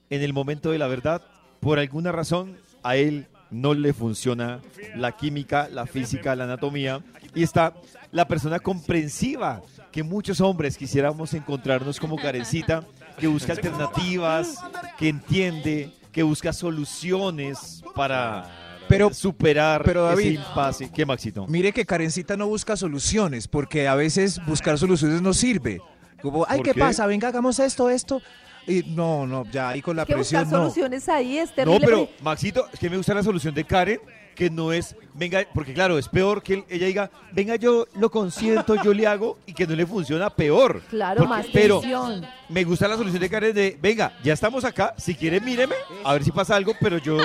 [0.10, 1.22] en el momento de la verdad,
[1.60, 4.60] por alguna razón, a él no le funciona
[4.96, 7.02] la química, la física, la anatomía.
[7.34, 7.74] Y está
[8.12, 12.84] la persona comprensiva, que muchos hombres quisiéramos encontrarnos como Karencita,
[13.18, 14.58] que busca alternativas,
[14.98, 20.92] que entiende, que busca soluciones para Pero- superar pero, ese David, impasse.
[20.92, 21.48] ¿Qué, Maxito?
[21.48, 25.80] Mire que Karencita no busca soluciones, porque a veces buscar soluciones no sirve.
[26.22, 26.80] Como, ay, ¿Por ¿qué, qué?
[26.80, 27.06] pasa?
[27.08, 28.22] Venga, hagamos esto, esto.
[28.68, 30.50] Y no, no, ya ahí con la buscar presión no.
[30.50, 31.80] soluciones ahí es No, terrible.
[31.86, 34.00] pero porque- Maxito, es que me gusta la solución de Karen,
[34.36, 38.76] que no es, venga, porque claro, es peor que ella diga, venga, yo lo consiento,
[38.84, 40.82] yo le hago, y que no le funciona peor.
[40.90, 42.26] Claro, Porque- más pero tensión.
[42.50, 46.14] me gusta la solución de Karen de, venga, ya estamos acá, si quiere míreme, a
[46.14, 47.18] ver si pasa algo, pero yo,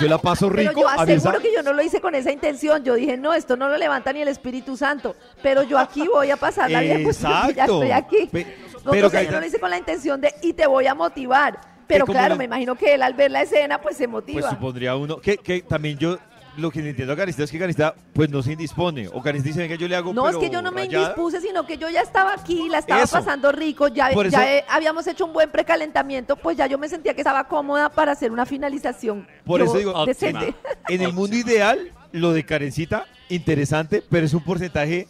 [0.00, 0.80] yo la paso Pero rico.
[0.80, 2.82] yo a mí esa- aseguro que yo no lo hice con esa intención.
[2.82, 5.14] Yo dije, no, esto no lo levanta ni el Espíritu Santo.
[5.42, 8.28] Pero yo aquí voy a pasarla bien, pues porque ya estoy aquí.
[8.32, 10.86] Pe- No, pero sea, yo no lo hice con la intención de, y te voy
[10.86, 11.60] a motivar.
[11.88, 14.40] Pero claro, la- me imagino que él al ver la escena, pues se motiva.
[14.40, 16.18] Pues supondría uno, que, que también yo,
[16.56, 19.74] lo que entiendo a es que Karencita, pues no se indispone, o Karencita dice, venga,
[19.76, 21.04] yo le hago, No, es que yo no me rayada.
[21.08, 23.16] indispuse, sino que yo ya estaba aquí, la estaba Eso.
[23.16, 27.14] pasando rico, ya, ya eso- habíamos hecho un buen precalentamiento, pues ya yo me sentía
[27.14, 29.26] que estaba cómoda para hacer una finalización.
[29.44, 30.54] Por yo eso digo, decente.
[30.88, 35.08] En el mundo ideal, lo de Karencita, interesante, pero es un porcentaje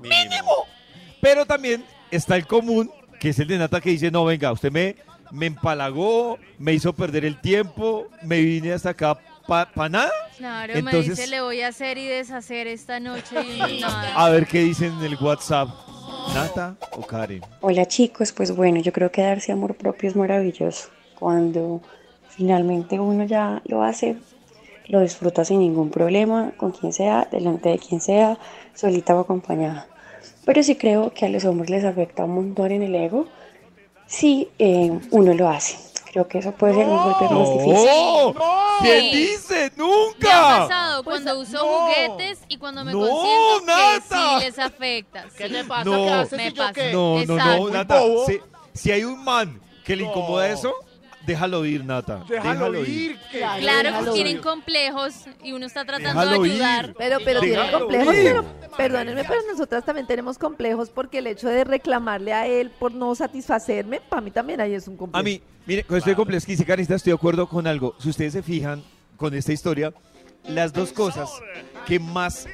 [0.00, 0.66] mínimo.
[1.20, 4.70] Pero también está el común, que es el de Nata, que dice, no, venga, usted
[4.70, 4.96] me,
[5.32, 10.10] me empalagó, me hizo perder el tiempo, me vine hasta acá para nada.
[10.36, 14.14] Claro, me Entonces- dice, le voy a hacer y deshacer esta noche y nada.
[14.14, 15.68] A ver qué dicen en el WhatsApp.
[16.34, 17.42] ¿Nata o Karen?
[17.60, 20.88] Hola chicos, pues bueno, yo creo que darse amor propio es maravilloso.
[21.18, 21.82] Cuando
[22.30, 24.16] finalmente uno ya lo hace,
[24.86, 28.38] lo disfruta sin ningún problema, con quien sea, delante de quien sea,
[28.74, 29.86] solita o acompañada.
[30.46, 33.26] Pero sí creo que a los hombres les afecta un montón en el ego
[34.06, 35.76] si eh, uno lo hace.
[36.14, 37.88] Creo que eso puede ser un golpe más difícil.
[38.82, 39.54] ¿Quién dice?
[39.54, 40.28] Me ha ¡Nunca!
[40.68, 43.98] pasado cuando uso juguetes y cuando me No, consiento Nata.
[43.98, 45.24] que sí les afecta.
[45.36, 45.84] ¿Qué le pasa?
[45.84, 45.96] No.
[46.04, 46.72] ¿Qué haces Me y yo pasa.
[46.72, 46.92] qué?
[46.92, 48.00] No, no, no, Nata.
[48.28, 48.40] Si,
[48.74, 50.72] si hay un man que le incomoda eso,
[51.26, 52.24] déjalo ir, Nata.
[52.28, 53.18] Déjalo ir.
[53.30, 54.40] que- Claro, déjalo tienen ir.
[54.42, 56.52] complejos y uno está tratando Déjalo de ir.
[56.54, 56.94] ayudar.
[56.98, 58.22] Pero, pero tienen Déjalo complejos, ir.
[58.24, 58.44] pero
[58.76, 63.14] perdónenme, pero nosotras también tenemos complejos porque el hecho de reclamarle a él por no
[63.14, 65.20] satisfacerme, para mí también ahí es un complejo.
[65.20, 67.94] A mí, mire, con esto de complejo que dice Karencita, estoy de acuerdo con algo.
[67.98, 68.82] Si ustedes se fijan
[69.16, 69.92] con esta historia,
[70.48, 71.30] las dos cosas
[71.86, 72.46] que más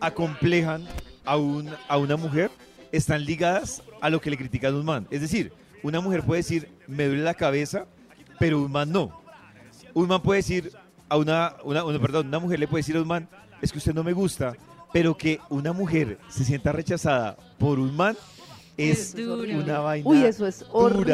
[0.00, 0.86] acomplejan
[1.24, 2.50] a, un, a una mujer
[2.92, 5.06] están ligadas a lo que le critican a un man.
[5.10, 7.86] Es decir, una mujer puede decir, me duele la cabeza,
[8.38, 9.22] pero un man no.
[9.92, 10.72] Un man puede decir
[11.08, 13.28] a una, una, una- perdón, una mujer le puede decir a un man,
[13.62, 14.54] es que usted no me gusta,
[14.92, 18.16] pero que una mujer se sienta rechazada por un man
[18.76, 19.42] es Es duro.
[19.56, 20.72] una vaina Uy, eso es dura,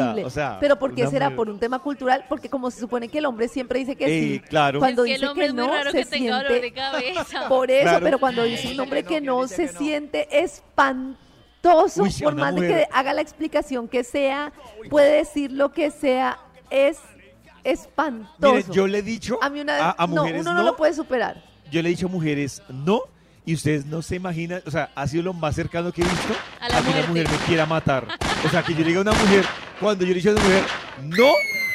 [0.09, 0.25] horrible.
[0.25, 1.25] o sea, pero ¿por qué será?
[1.27, 2.25] mujer- ¿Por un tema cultural?
[2.27, 4.39] Porque como se supone que el hombre siempre dice que Eh, sí.
[4.49, 4.79] claro.
[4.79, 6.51] Cuando Es que el dice hombre que es muy no, raro se que tenga dolor
[6.53, 6.73] de siente...
[6.81, 7.47] cabeza.
[7.49, 8.03] Por eso, Claro.
[8.03, 12.87] pero cuando dice un hombre que no, se siente espantoso, Uy, por más de que
[12.91, 14.51] haga la explicación que sea,
[14.89, 16.39] puede decir lo que sea,
[16.71, 16.97] es
[17.63, 18.53] espantoso.
[18.53, 20.59] Mire, yo le he dicho a mí una vez, a, a no, mujeres uno no,
[20.59, 21.43] no lo puede superar.
[21.71, 23.01] yo le he dicho a mujeres no,
[23.45, 26.33] y ustedes no se imaginan, o sea, ha sido lo más cercano que he visto
[26.59, 28.07] A la que una mujer me quiera matar.
[28.45, 29.45] O sea, que yo le diga a una mujer,
[29.79, 30.63] cuando yo le he dicho a una mujer
[31.03, 31.31] no,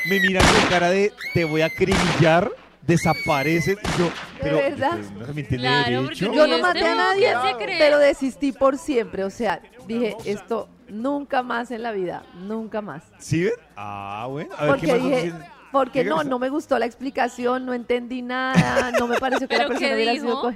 [0.09, 2.51] me miran con cara de te voy a acribillar,
[2.87, 4.99] desapareces, y yo, pero verdad?
[5.19, 7.35] no también tiene Claro, Yo no este maté a nadie,
[7.79, 9.25] pero desistí por siempre.
[9.25, 13.03] O sea, dije, esto nunca más en la vida, nunca más.
[13.19, 13.53] ¿Sí ven?
[13.77, 15.45] Ah, bueno, a ver qué más nos dije, dicen?
[15.77, 19.57] Porque ¿Qué no, no me gustó la explicación, no entendí nada, no me pareció que
[19.57, 20.53] la ¿Pero persona hubiera sido co-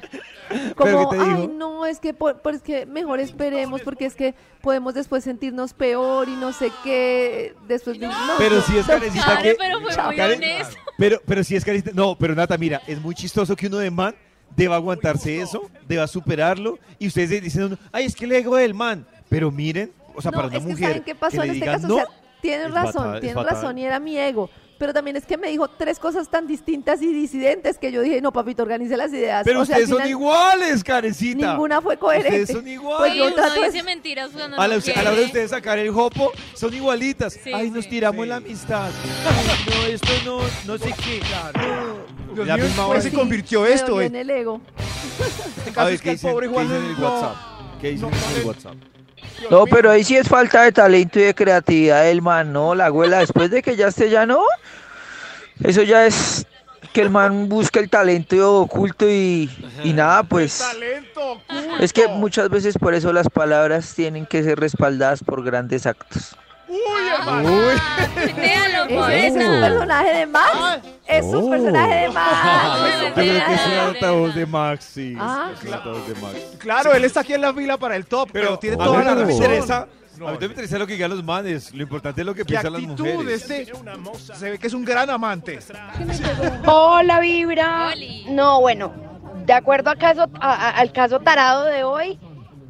[0.48, 1.36] ¿Pero como, qué te dijo?
[1.42, 5.22] ay, no, es que por, por- es que mejor esperemos porque es que podemos después
[5.24, 9.56] sentirnos peor y no sé qué, después de no, Pero no, si es carecita que...
[9.58, 10.76] pero fue muy Karen- honesto.
[10.98, 11.90] Pero, pero si es carecita...
[11.94, 14.14] No, pero Nata, mira, es muy chistoso que uno de man
[14.56, 19.06] deba aguantarse eso, deba superarlo, y ustedes dicen, ay, es que el ego del man.
[19.28, 21.42] Pero miren, o sea, No, para una es que mujer ¿saben qué pasó que en
[21.50, 21.88] este digan caso?
[21.88, 22.06] no, o sea,
[22.42, 24.50] tienes es razón, fatal, es tienes razón y era mi ego.
[24.80, 28.22] Pero también es que me dijo tres cosas tan distintas y disidentes que yo dije,
[28.22, 29.42] no, papito, organice las ideas.
[29.44, 31.50] Pero O sea, al ustedes son iguales, carecita.
[31.52, 32.40] Ninguna fue coherente.
[32.40, 32.98] Ustedes son iguales.
[32.98, 35.50] Pues yo trato de- dice mentiras cuando A la, no a la hora de ustedes
[35.50, 37.34] sacar el jopo, son igualitas.
[37.34, 37.90] Sí, Ay, nos sí.
[37.90, 38.88] tiramos la amistad.
[39.28, 40.38] Ay, no, esto no,
[40.72, 41.20] no sé qué.
[41.58, 42.34] No.
[42.36, 43.00] Dios La mío, misma ¿en hora.
[43.02, 44.00] se convirtió esto?
[44.00, 44.62] en- el ego.
[45.76, 47.36] A ver, ¿qué el qué dicen en el no- WhatsApp?
[47.82, 48.74] ¿Qué dicen en el WhatsApp?
[49.50, 52.74] No, pero ahí sí es falta de talento y de creatividad del man, ¿no?
[52.74, 54.42] La abuela, después de que ya esté ya no,
[55.62, 56.46] eso ya es
[56.92, 59.50] que el man busca el talento oculto y,
[59.84, 60.62] y nada, pues.
[61.80, 66.36] Es que muchas veces por eso las palabras tienen que ser respaldadas por grandes actos.
[68.36, 69.14] Véalo, Ese, poeta.
[69.16, 70.78] ese es un personaje de Max.
[71.10, 71.50] Es un Oh.
[71.50, 72.30] personaje de Max.
[73.02, 75.16] Yo creo que es un altavoz de Max, sí.
[75.18, 75.50] Ah.
[75.52, 76.34] Es un altavoz de Max.
[76.58, 79.20] Claro, él está aquí en la fila para el top, pero, tiene toda la no
[79.22, 79.30] razón.
[79.32, 79.78] interesa.
[79.82, 79.86] A
[80.32, 81.74] mí no me interesa lo que digan los manes.
[81.74, 83.42] Lo importante es lo que ¿Qué piensan las actitud mujeres.
[83.50, 83.72] este?
[84.36, 85.58] Se ve que es un gran amante.
[86.66, 87.88] Hola Vibra.
[88.28, 88.92] No, bueno,
[89.46, 92.18] de acuerdo al caso, a- a- al caso tarado de hoy,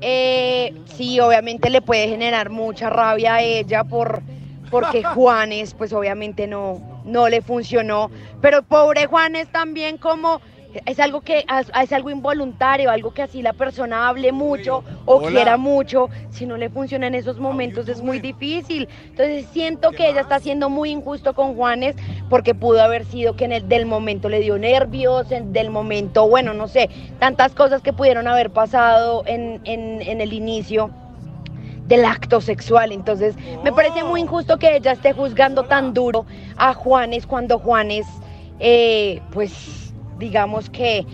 [0.00, 4.22] eh, sí, obviamente le puede generar mucha rabia a ella por
[4.70, 8.10] porque Juanes, pues obviamente no, no le funcionó.
[8.40, 10.40] Pero pobre Juanes también como
[10.86, 11.44] es algo que
[11.82, 15.28] es algo involuntario, algo que así la persona hable mucho o Hola.
[15.28, 18.88] quiera mucho, si no le funciona en esos momentos es muy difícil.
[19.06, 21.96] Entonces siento que ella está siendo muy injusto con Juanes
[22.30, 26.26] porque pudo haber sido que en el del momento le dio nervios, en, del momento,
[26.28, 26.88] bueno, no sé,
[27.18, 30.90] tantas cosas que pudieron haber pasado en, en, en el inicio
[31.88, 32.92] del acto sexual.
[32.92, 36.24] Entonces, me parece muy injusto que ella esté juzgando tan duro
[36.56, 38.06] a Juanes cuando Juanes,
[38.60, 41.04] eh, pues, digamos que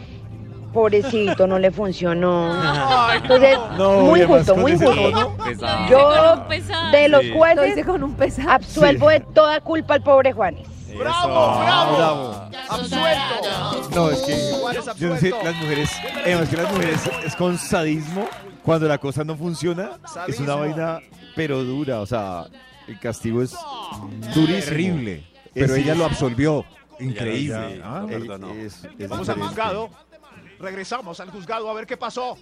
[0.75, 2.53] pobrecito, no le funcionó.
[3.15, 4.93] Entonces, No, muy justo, muy justo.
[5.89, 6.45] Yo,
[6.93, 10.76] de los jueces, absuelvo de toda culpa al pobre Juanes.
[10.99, 11.59] ¡Bravo,
[11.97, 12.51] bravo!
[12.69, 13.91] ¡Absuelto!
[13.95, 14.51] No, es que
[14.99, 15.91] yo no sé, las mujeres,
[16.25, 18.27] eh, es que las mujeres es con sadismo
[18.63, 21.01] cuando la cosa no funciona, es una vaina
[21.35, 22.47] pero dura, o sea,
[22.89, 23.55] el castigo es
[24.35, 24.65] durísimo.
[24.65, 25.25] Terrible.
[25.55, 26.65] Pero ella lo absolvió.
[26.99, 27.81] Increíble.
[27.85, 28.05] ¿ah?
[28.09, 28.53] perdonó.
[28.53, 29.91] Es- es Vamos al juzgado.
[30.59, 32.37] Regresamos al juzgado a ver qué pasó.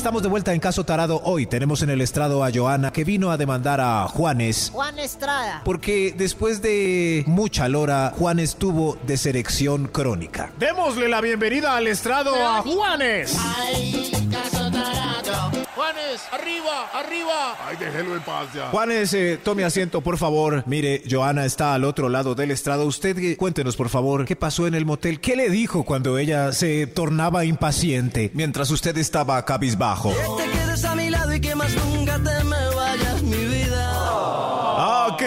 [0.00, 1.20] Estamos de vuelta en Caso Tarado.
[1.24, 4.70] Hoy tenemos en el estrado a Joana que vino a demandar a Juanes.
[4.72, 5.60] Juan Estrada.
[5.62, 10.52] Porque después de mucha lora, Juanes tuvo deserección crónica.
[10.58, 13.36] Démosle la bienvenida al estrado a Juanes.
[15.74, 17.56] Juanes, arriba, arriba.
[17.66, 18.68] Ay, déjelo en paz ya.
[18.70, 20.62] Juanes, eh, tome asiento, por favor.
[20.66, 22.84] Mire, Joana está al otro lado del estrado.
[22.86, 25.20] Usted, eh, cuéntenos, por favor, qué pasó en el motel.
[25.20, 30.12] ¿Qué le dijo cuando ella se tornaba impaciente mientras usted estaba cabizbajo?
[30.36, 32.69] Te quedes a mi lado y que más nunca te me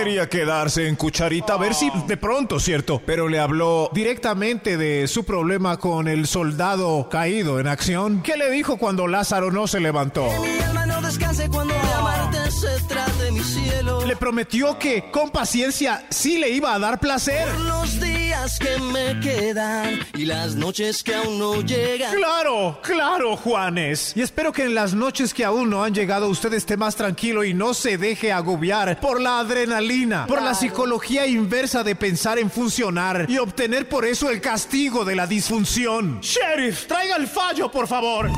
[0.04, 3.02] quería quedarse en cucharita a ver si de pronto, cierto.
[3.06, 8.22] Pero le habló directamente de su problema con el soldado caído en acción.
[8.22, 10.28] ¿Qué le dijo cuando Lázaro no se levantó?
[10.42, 13.12] Mi alma no descanse cuando de amarte se trate, mi
[13.44, 14.06] cielo.
[14.06, 17.48] Le prometió que con paciencia sí le iba a dar placer.
[17.48, 22.16] Por los días que me quedan y las noches que aún no llegan.
[22.16, 24.14] Claro, claro, Juanes.
[24.16, 27.44] Y espero que en las noches que aún no han llegado usted esté más tranquilo
[27.44, 32.50] y no se deje agobiar por la adrenalina, por la psicología inversa de pensar en
[32.50, 36.20] funcionar y obtener por eso el castigo de la disfunción.
[36.22, 38.30] Sheriff, traiga el fallo, por favor.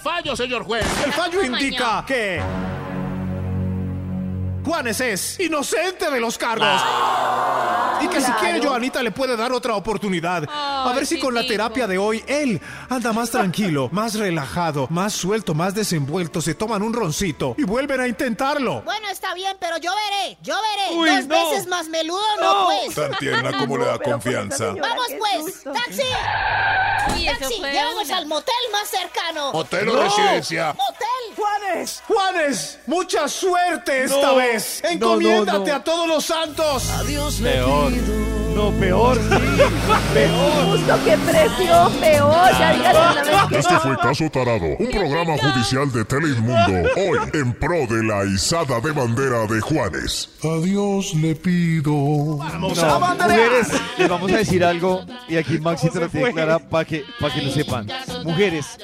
[0.00, 0.86] El fallo, señor juez.
[1.04, 2.40] El fallo indica que
[4.64, 6.80] Juanes es inocente de los cargos.
[8.00, 10.44] Y que si quiere, Joanita le puede dar otra oportunidad.
[10.50, 15.12] A ver si con la terapia de hoy él anda más tranquilo, más relajado, más
[15.12, 16.40] suelto, más desenvuelto.
[16.40, 18.82] Se toman un roncito y vuelven a intentarlo.
[18.82, 20.96] Bueno, está bien, pero yo veré, yo veré.
[20.98, 21.50] Uy, Dos no.
[21.50, 22.94] veces más meludo, no, pues.
[22.94, 24.66] Tan tierna como le da confianza.
[24.80, 26.02] Vamos pues, taxi.
[27.14, 29.50] Uy, taxi, llévanos al motel más cercano.
[29.50, 30.02] Hotel o No.
[30.02, 30.68] residencia.
[30.68, 31.06] Motel.
[31.36, 34.80] Juanes, Juanes, mucha suerte esta No, vez.
[34.82, 35.74] no, Encomiéndate no, no.
[35.74, 36.90] a todos los santos.
[36.90, 37.40] Adiós,
[37.90, 38.30] Peor.
[38.54, 39.28] No, peor, sí.
[40.14, 40.64] Peor.
[40.66, 42.50] Justo qué presión, peor.
[42.58, 47.18] Ya díganle una vez que Este fue Caso Tarado, un programa judicial de Teleinmundo, hoy
[47.32, 50.30] en pro de la izada de bandera de Juanes.
[50.42, 51.92] Adiós le pido.
[51.92, 56.84] No, mujeres, les vamos a decir algo y aquí Maxi te lo tiene clara para
[56.84, 57.88] que, para que lo sepan.
[58.24, 58.78] Mujeres,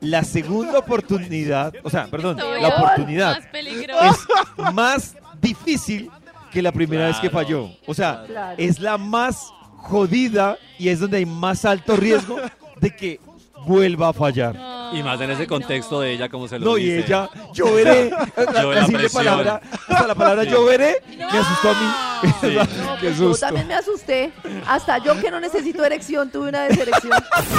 [0.00, 6.10] la segunda oportunidad, o sea, perdón, la oportunidad es más difícil
[6.54, 7.68] que la primera vez que falló.
[7.86, 8.54] O sea, Claro.
[8.56, 12.36] es la más jodida y es donde hay más alto riesgo
[12.80, 13.20] de que
[13.66, 14.56] vuelva a fallar.
[14.92, 17.06] Y más en ese contexto de ella, como se lo No, y dice.
[17.06, 18.10] ella, yo veré.
[18.10, 20.50] La, Yo la la palabra, hasta la palabra Sí.
[20.50, 22.30] yo veré, me asustó a mí.
[22.40, 22.56] Sí.
[22.84, 23.46] No, Qué pues yo susto.
[23.46, 24.32] también me asusté.
[24.66, 27.12] Hasta yo que no necesito erección tuve una deserección.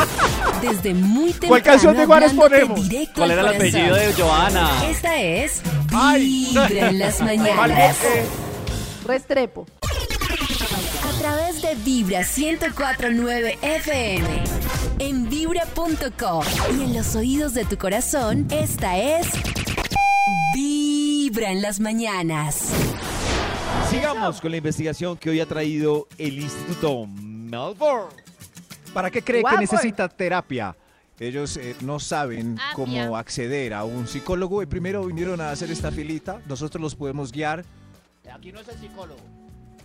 [0.62, 1.50] Desde muy temprano.
[1.50, 2.80] ¿Cuál canción de Juanes ponemos?
[3.14, 4.70] ¿Cuál era el apellido de Joana?
[4.90, 5.62] Esta es
[6.18, 7.98] Vibra en las mañanas.
[9.06, 9.66] Restrepo.
[11.04, 14.44] A través de Vibra 1049 FM.
[15.00, 16.44] En vibra.com
[16.78, 19.28] y en los oídos de tu corazón, esta es
[20.56, 22.72] Vibra en las mañanas.
[23.90, 28.16] Sigamos con la investigación que hoy ha traído el Instituto Melbourne.
[28.94, 30.76] ¿Para qué cree que necesita terapia?
[31.20, 35.92] Ellos eh, no saben cómo acceder a un psicólogo y primero vinieron a hacer esta
[35.92, 36.42] filita.
[36.48, 37.64] Nosotros los podemos guiar.
[38.34, 39.20] Aquí no es el psicólogo.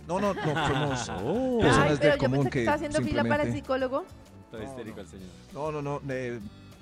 [0.07, 1.57] No, no, no, somos Oh.
[1.57, 4.05] Ay, personas pero del yo común pensé que que estaba haciendo fila para el psicólogo.
[4.51, 5.27] Está histérico el señor.
[5.53, 6.39] No, no, no, eh,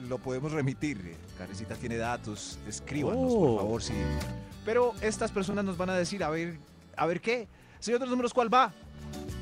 [0.07, 0.97] lo podemos remitir.
[1.05, 3.39] eh, Carecita tiene datos, escríbanos, Oh.
[3.39, 3.93] por favor, sí.
[4.65, 6.57] Pero estas personas nos van a decir, a ver,
[6.97, 7.47] a ver qué.
[7.79, 8.71] Señor de los números, ¿cuál va?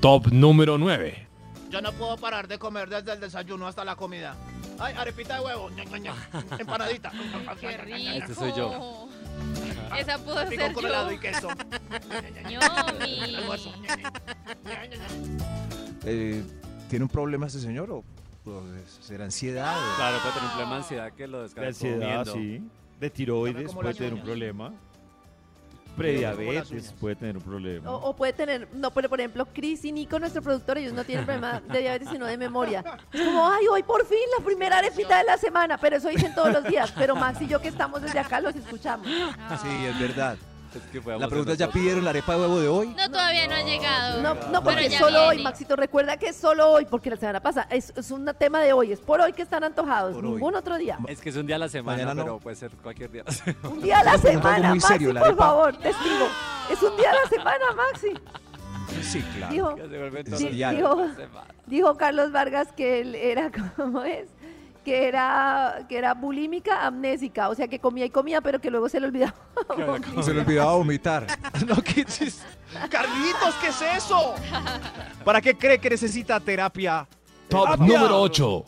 [0.02, 1.28] Top número 9.
[1.70, 4.36] Yo no puedo parar de comer desde el desayuno hasta la comida.
[4.80, 5.70] Ay, arepita de huevo.
[6.60, 7.12] Empanadita.
[7.60, 7.98] Qué rico.
[8.14, 9.07] Este soy yo.
[9.98, 10.90] Esa pudo Pico ser con yo.
[10.90, 11.48] helado y queso.
[16.06, 16.44] Eh,
[16.90, 17.98] ¿Tiene un problema este señor o,
[18.46, 18.64] o
[19.02, 19.76] será ansiedad?
[19.76, 22.34] o- Claro, puede tener un problema de ansiedad que lo De descarga ansiedad, comiendo.
[22.34, 22.70] sí.
[23.00, 24.74] De tiroides como puede tener un problema.
[25.98, 27.92] Prediabetes puede tener un problema.
[27.92, 31.04] O, o puede tener, no, pero por ejemplo, Chris y Nico, nuestro productor, ellos no
[31.04, 32.84] tienen problema de diabetes, sino de memoria.
[33.12, 36.34] Es como, ay, hoy por fin la primera arepita de la semana, pero eso dicen
[36.36, 36.94] todos los días.
[36.98, 39.08] Pero Max y yo que estamos desde acá los escuchamos.
[39.08, 40.38] Sí, es verdad.
[40.76, 42.88] Es que podemos La pregunta es, ¿ya pidieron la arepa de huevo de hoy?
[42.90, 44.22] No, todavía no ha llegado.
[44.22, 45.44] No, no porque solo hoy, viene.
[45.50, 48.74] Maxito, recuerda que es solo hoy, porque la semana pasada es, es un tema de
[48.74, 50.32] hoy, es por hoy que están antojados, Por hoy.
[50.34, 51.00] ningún otro día.
[51.08, 52.24] Es que es un día a la semana, Mañana no.
[52.24, 53.24] pero puede ser cualquier día.
[53.64, 55.46] Un día a la semana, muy Maxi, serio, la por arepa.
[55.46, 56.28] favor, testigo.
[56.72, 58.14] Es un día a la semana, Maxi.
[59.02, 59.54] Sí, claro.
[59.54, 59.76] Dijo,
[60.50, 61.08] dijo-
[61.66, 64.28] dijo Carlos Vargas que él era, ¿cómo es?
[64.88, 68.88] Que era, que era bulímica amnésica, o sea que comía y comía, pero que luego
[68.88, 69.34] se le olvidaba.
[70.24, 71.28] Se le olvidaba vomitar.
[71.68, 72.40] no, ¿qué chis-
[72.90, 74.34] Carlitos, ¿qué es eso?
[75.26, 77.06] ¿Para qué cree que necesita terapia?
[77.50, 77.86] Top Terapia.
[77.98, 78.64] número 8.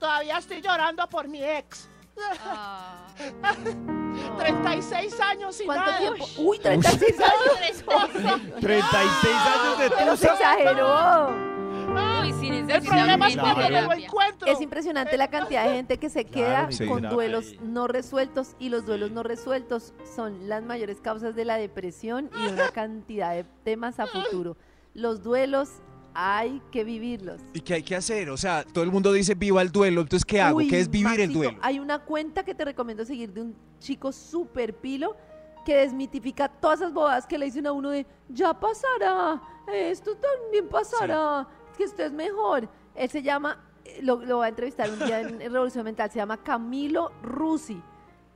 [0.00, 1.88] Todavía estoy llorando por mi ex.
[2.44, 3.06] Ah.
[4.38, 5.98] 36 años y ¿Cuánto nada.
[5.98, 6.26] tiempo?
[6.38, 7.84] Uy, 36 años.
[8.60, 10.54] 36 años de Pero se tusa.
[10.54, 11.55] exageró.
[11.96, 14.48] El problema es cuando no lo encuentro.
[14.48, 18.86] Es impresionante la cantidad de gente que se queda con duelos no resueltos y los
[18.86, 24.00] duelos no resueltos son las mayores causas de la depresión y una cantidad de temas
[24.00, 24.56] a futuro.
[24.94, 25.70] Los duelos
[26.14, 27.42] hay que vivirlos.
[27.52, 28.30] ¿Y qué hay que hacer?
[28.30, 30.58] O sea, todo el mundo dice viva el duelo, entonces ¿qué hago?
[30.58, 31.58] Uy, ¿Qué es vivir el duelo?
[31.60, 35.14] Hay una cuenta que te recomiendo seguir de un chico súper pilo
[35.66, 39.42] que desmitifica todas esas bobadas que le dicen a uno de ya pasará,
[39.74, 42.68] esto también pasará, que usted es mejor.
[42.94, 46.18] Él se llama, eh, lo, lo va a entrevistar un día en Revolución Mental, se
[46.18, 47.80] llama Camilo Rusi.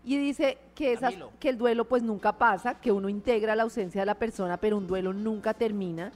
[0.05, 1.31] Y dice que, esas, Camilo.
[1.39, 4.77] que el duelo pues nunca pasa, que uno integra la ausencia de la persona, pero
[4.79, 6.11] un duelo nunca termina.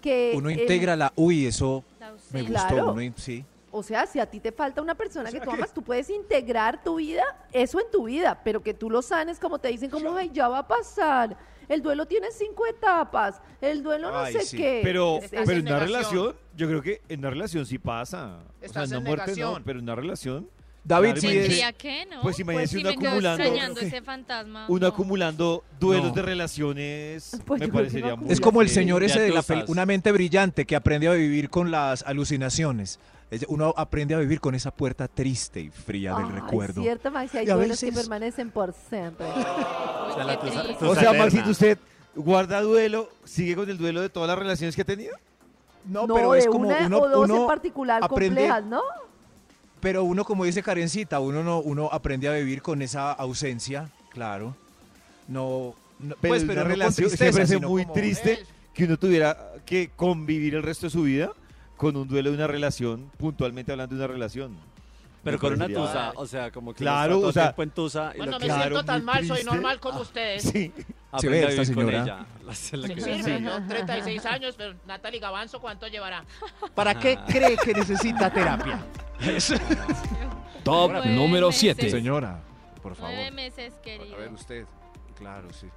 [0.00, 1.12] Que Uno el- integra la...
[1.16, 2.68] Uy, eso La me gustó.
[2.68, 2.92] Claro.
[2.92, 3.44] uno in- sí.
[3.72, 5.82] O sea, si a ti te falta una persona que sea tú que- amas, tú
[5.82, 9.68] puedes integrar tu vida, eso en tu vida, pero que tú lo sanes como te
[9.68, 11.36] dicen, como, ay, ya va a pasar.
[11.68, 14.56] El duelo tiene cinco etapas, el duelo no Ay, sé sí.
[14.56, 14.80] qué.
[14.82, 16.02] Pero, Es- Estás pero en en una negación.
[16.02, 18.38] relación, yo creo que en una relación sí pasa.
[18.60, 20.48] O Estás sea, en no muerte no, pero en una relación.
[20.86, 22.20] David, sí imagínese- Tendría que, ¿no?
[22.20, 23.86] Pues imagínese si uno me quedo acumulando- extrañando ¿Qué?
[23.86, 24.66] ese fantasma.
[24.68, 24.86] Uno no.
[24.86, 26.14] acumulando duelos No.
[26.14, 29.18] de relaciones Pues me yo creo que parecería no muy Es como el señor ese
[29.20, 29.56] de la tusas.
[29.64, 33.00] pel- una mente brillante que aprende a vivir con las alucinaciones.
[33.30, 36.82] Es- Uno aprende a vivir con esa puerta triste y fría del Ay, recuerdo.
[36.82, 39.26] cierto, Maxi, hay duelos que veces- permanecen por siempre.
[39.26, 41.12] O sea, la tusa- tusa O sea.
[41.14, 41.78] Maxito, ¿usted
[42.14, 45.16] guarda duelo, sigue con el duelo de todas las relaciones que ha tenido?
[45.86, 48.64] No, No, pero de es como una uno, o dos uno en particular aprende- complejas,
[48.64, 48.82] ¿no?
[49.80, 54.56] Pero uno, como dice Karencita, uno no, uno aprende a vivir con esa ausencia, claro.
[55.28, 58.44] No, no Pero pues, pero una relación tristeza, siempre es muy como- triste
[58.74, 61.32] que uno tuviera que convivir el resto de su vida
[61.84, 64.56] con un duelo de una relación, puntualmente hablando de una relación.
[65.22, 68.32] Pero con una tusa, o sea, como que Claro, o sea, en tusa y Bueno,
[68.32, 69.44] lo me que siento tan mal, soy triste.
[69.54, 70.42] normal como ustedes.
[70.42, 70.72] Sí.
[71.18, 72.02] Se ve esta con señora.
[72.02, 72.16] ella.
[72.40, 76.24] La- la sirve, yo 36 años, pero Natalie Gavanzo, ¿cuánto llevará?
[76.74, 78.84] ¿Para qué cree que necesita terapia?
[80.64, 81.60] Top Nueve número meses.
[81.60, 81.90] 7.
[81.90, 82.40] Señora,
[82.82, 83.14] por favor.
[83.14, 84.14] Nueve meses, querido.
[84.16, 84.66] A ver, usted.
[85.16, 85.68] Claro, sí.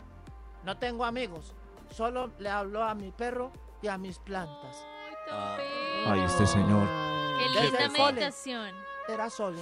[0.64, 1.53] No tengo amigos,
[1.95, 3.51] solo le hablo a mi perro
[3.82, 4.78] y a mis plantas.
[5.32, 6.88] Ay, este señor.
[7.38, 8.71] Qué linda meditación.
[9.07, 9.59] Era solo.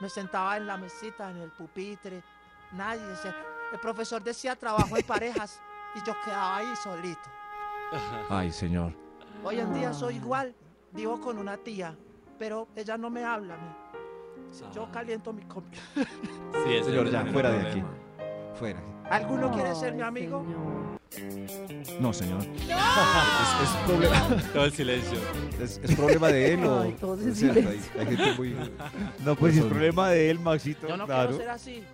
[0.00, 2.22] Me sentaba en la mesita, en el pupitre.
[2.72, 3.28] Nadie se...
[3.72, 5.60] El profesor decía trabajo en parejas
[5.94, 7.20] y yo quedaba ahí solito.
[8.30, 8.92] Ay, señor.
[9.44, 10.54] Hoy en día soy igual.
[10.92, 11.96] Vivo con una tía,
[12.38, 13.56] pero ella no me habla.
[13.56, 15.78] me- Yo caliento mi comida.
[15.94, 17.84] Sí, Señor, ya, fuera de aquí.
[18.54, 18.80] Fuera.
[19.10, 20.44] ¿Alguno quiere ser mi amigo?
[21.98, 22.40] No, señor.
[22.42, 25.18] Es, es problema, Todo el silencio.
[25.60, 26.80] es, es problema de él o.
[26.82, 28.00] Ay, todos en es cierto, hay, silencio.
[28.00, 28.56] hay gente muy.
[29.24, 30.86] No, pues es problema de él, Maxito.
[30.88, 31.30] Yo no claro.
[31.30, 31.84] quiero ser así.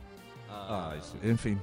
[0.51, 1.61] Ay, sí, en fin.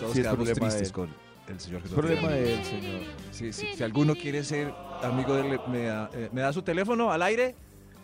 [0.00, 1.10] Todos Sí, quedamos tristes con
[1.48, 1.98] el señor Es Jesús.
[1.98, 3.00] problema de él, señor.
[3.30, 3.68] Sí, sí.
[3.76, 7.20] Si alguno quiere ser amigo de él, me da, eh, ¿me da su teléfono al
[7.22, 7.54] aire.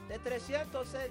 [0.08, 1.04] De 306.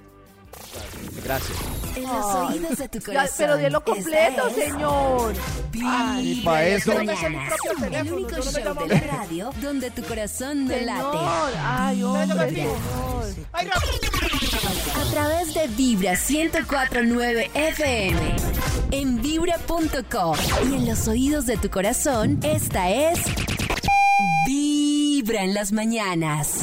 [1.24, 1.58] Gracias.
[1.96, 3.36] En los oídos de tu Ya, corazón.
[3.38, 5.34] pero délo completo, es señor.
[6.22, 6.92] y pa' eso.
[6.94, 7.10] El
[8.14, 11.18] único no show de la radio donde tu corazón no Señor, late.
[11.62, 12.78] ay, hombre, señor.
[13.54, 13.70] Ay.
[14.96, 18.36] A través de Vibra 1049 FM.
[18.92, 20.36] En vibra.com.
[20.72, 23.20] Y en los oídos de tu corazón, esta es.
[24.46, 26.62] Vibra en las mañanas.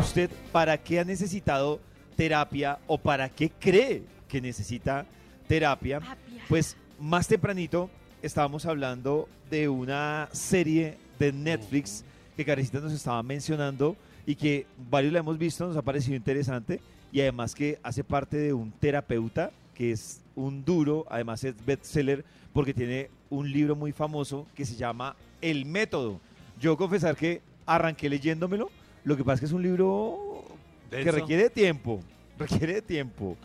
[0.00, 1.80] usted para qué ha necesitado
[2.16, 5.06] terapia o para qué cree que necesita
[5.46, 6.00] terapia.
[6.48, 7.90] Pues más tempranito
[8.22, 12.04] estábamos hablando de una serie de Netflix
[12.36, 13.96] que Carecita nos estaba mencionando
[14.26, 16.80] y que varios la hemos visto, nos ha parecido interesante
[17.12, 22.24] y además que hace parte de un terapeuta que es un duro, además es bestseller
[22.52, 26.20] porque tiene un libro muy famoso que se llama El Método.
[26.58, 28.70] Yo confesar que arranqué leyéndomelo,
[29.04, 30.25] lo que pasa es que es un libro
[30.90, 32.00] que requiere tiempo,
[32.38, 33.36] requiere de tiempo.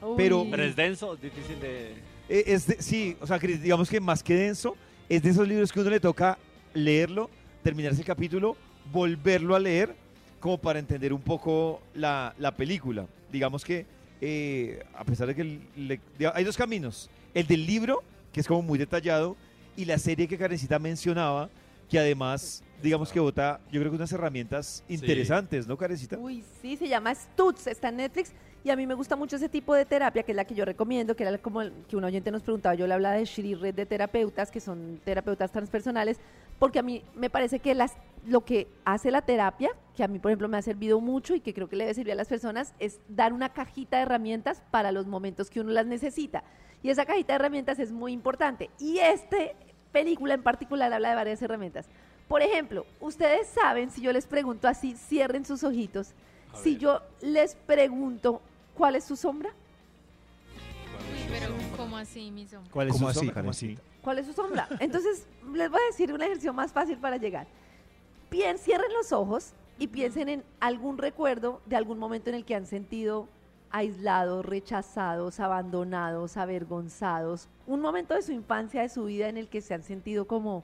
[0.00, 0.14] Uy.
[0.16, 1.92] Pero Pero es denso, difícil de...
[2.28, 4.76] eh, es de- sí, o sea, digamos que más que denso,
[5.08, 6.38] es de esos libros que uno le toca
[6.74, 7.30] leerlo,
[7.62, 8.56] terminarse el capítulo,
[8.92, 9.94] volverlo a leer,
[10.40, 13.06] como para entender un poco la, la película.
[13.30, 13.86] Digamos que,
[14.20, 16.00] eh, a pesar de que le-
[16.34, 17.08] hay dos caminos.
[17.32, 19.36] El del libro, que es como muy detallado,
[19.76, 21.48] y la serie que Karencita mencionaba,
[21.88, 26.18] que además, digamos que bota, yo creo que unas herramientas interesantes, ¿no, Karencita?
[26.18, 28.32] Uy, sí, se llama Stutz, está en Netflix
[28.64, 30.64] y a mí me gusta mucho ese tipo de terapia, que es la que yo
[30.64, 33.54] recomiendo, que era como el- que un oyente nos preguntaba, yo le hablaba de Shri
[33.54, 36.18] Red de terapeutas, que son terapeutas transpersonales,
[36.58, 37.94] porque a mí me parece que las,
[38.26, 41.40] lo que hace la terapia, que a mí por ejemplo me ha servido mucho y
[41.40, 44.62] que creo que le debe servir a las personas, es dar una cajita de herramientas
[44.70, 46.44] para los momentos que uno las necesita.
[46.84, 48.70] Y esa cajita de herramientas es muy importante.
[48.80, 49.54] Y este
[49.92, 51.86] película en particular habla de varias herramientas.
[52.28, 56.12] Por ejemplo, ustedes saben, si yo les pregunto así, cierren sus ojitos,
[56.54, 58.40] si yo les pregunto
[58.74, 59.50] cuál es su sombra,
[61.10, 62.70] Uy, pero ¿cómo así, mi sombra?
[62.72, 63.34] ¿Cuál es ¿Cómo su así, sombra?
[63.34, 63.82] ¿Cómo Karencita?
[64.02, 64.68] ¿cuál es su sombra?
[64.80, 67.46] Entonces, les voy a decir un ejercicio más fácil para llegar.
[68.30, 72.54] Bien, cierren los ojos y piensen en algún recuerdo de algún momento en el que
[72.54, 73.28] han sentido
[73.70, 77.48] aislados, rechazados, abandonados, avergonzados.
[77.66, 80.62] Un momento de su infancia, de su vida en el que se han sentido como,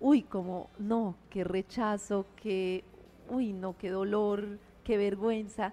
[0.00, 2.84] uy, como, no, qué rechazo, qué,
[3.28, 5.72] uy, no, qué dolor, qué vergüenza.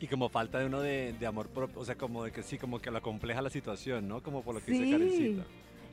[0.00, 2.58] Y como falta de uno de, de amor propio, o sea, como de que sí,
[2.58, 4.20] como que lo compleja la situación, ¿no?
[4.22, 5.44] Como por lo que dice Sí, Karencita.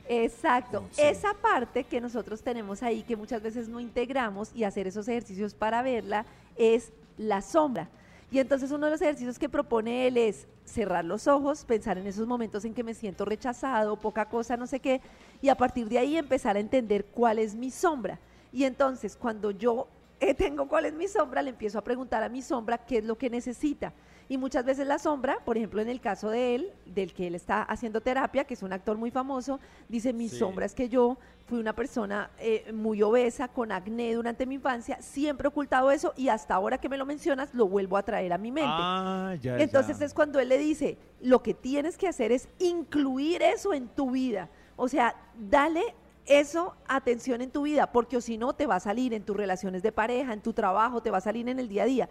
[0.08, 0.84] exacto.
[0.98, 5.54] Esa parte que nosotros tenemos ahí, que muchas veces no integramos y hacer esos ejercicios
[5.54, 6.26] para verla,
[6.56, 7.88] es la sombra.
[8.30, 12.06] Y entonces uno de los ejercicios que propone él es cerrar los ojos, pensar en
[12.06, 15.00] esos momentos en que me siento rechazado, poca cosa, no sé qué,
[15.42, 18.20] y a partir de ahí empezar a entender cuál es mi sombra.
[18.52, 19.88] Y entonces cuando yo
[20.20, 23.04] eh, tengo cuál es mi sombra, le empiezo a preguntar a mi sombra qué es
[23.04, 23.92] lo que necesita.
[24.30, 27.34] Y muchas veces la sombra, por ejemplo en el caso de él, del que él
[27.34, 29.58] está haciendo terapia, que es un actor muy famoso,
[29.88, 30.38] dice, mi Sí.
[30.38, 35.02] sombra es que yo fui una persona eh, muy obesa, con acné durante mi infancia,
[35.02, 38.32] siempre he ocultado eso y hasta ahora que me lo mencionas lo vuelvo a traer
[38.32, 38.70] a mi mente.
[38.72, 40.04] Ah, ya, Entonces ya.
[40.06, 44.12] es cuando él le dice, lo que tienes que hacer es incluir eso en tu
[44.12, 44.48] vida.
[44.76, 45.82] O sea, dale
[46.24, 49.36] eso atención en tu vida, porque o si no te va a salir en tus
[49.36, 52.08] relaciones de pareja, en tu trabajo, te va a salir en el día a día.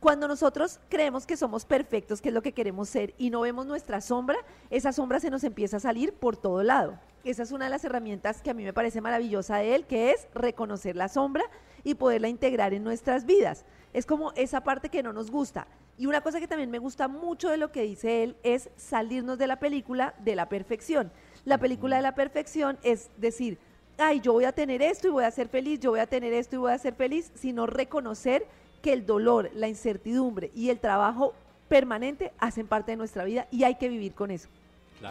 [0.00, 3.66] Cuando nosotros creemos que somos perfectos, que es lo que queremos ser, y no vemos
[3.66, 4.36] nuestra sombra,
[4.70, 7.00] esa sombra se nos empieza a salir por todo lado.
[7.24, 10.12] Esa es una de las herramientas que a mí me parece maravillosa de él, que
[10.12, 11.42] es reconocer la sombra
[11.82, 13.64] y poderla integrar en nuestras vidas.
[13.92, 15.66] Es como esa parte que no nos gusta.
[15.96, 19.36] Y una cosa que también me gusta mucho de lo que dice él es salirnos
[19.36, 21.10] de la película de la perfección.
[21.44, 23.58] La película de la perfección es decir,
[23.98, 26.32] ay, yo voy a tener esto y voy a ser feliz, yo voy a tener
[26.32, 28.46] esto y voy a ser feliz, sino reconocer
[28.82, 31.34] que el dolor, la incertidumbre y el trabajo
[31.68, 34.48] permanente hacen parte de nuestra vida y hay que vivir con eso.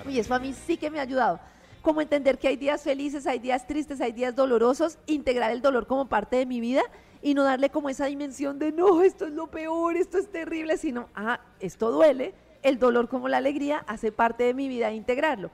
[0.09, 1.39] Y eso a mí sí que me ha ayudado.
[1.81, 5.87] Como entender que hay días felices, hay días tristes, hay días dolorosos, integrar el dolor
[5.87, 6.81] como parte de mi vida
[7.21, 10.77] y no darle como esa dimensión de no, esto es lo peor, esto es terrible,
[10.77, 14.95] sino, ah, esto duele, el dolor como la alegría hace parte de mi vida e
[14.95, 15.51] integrarlo.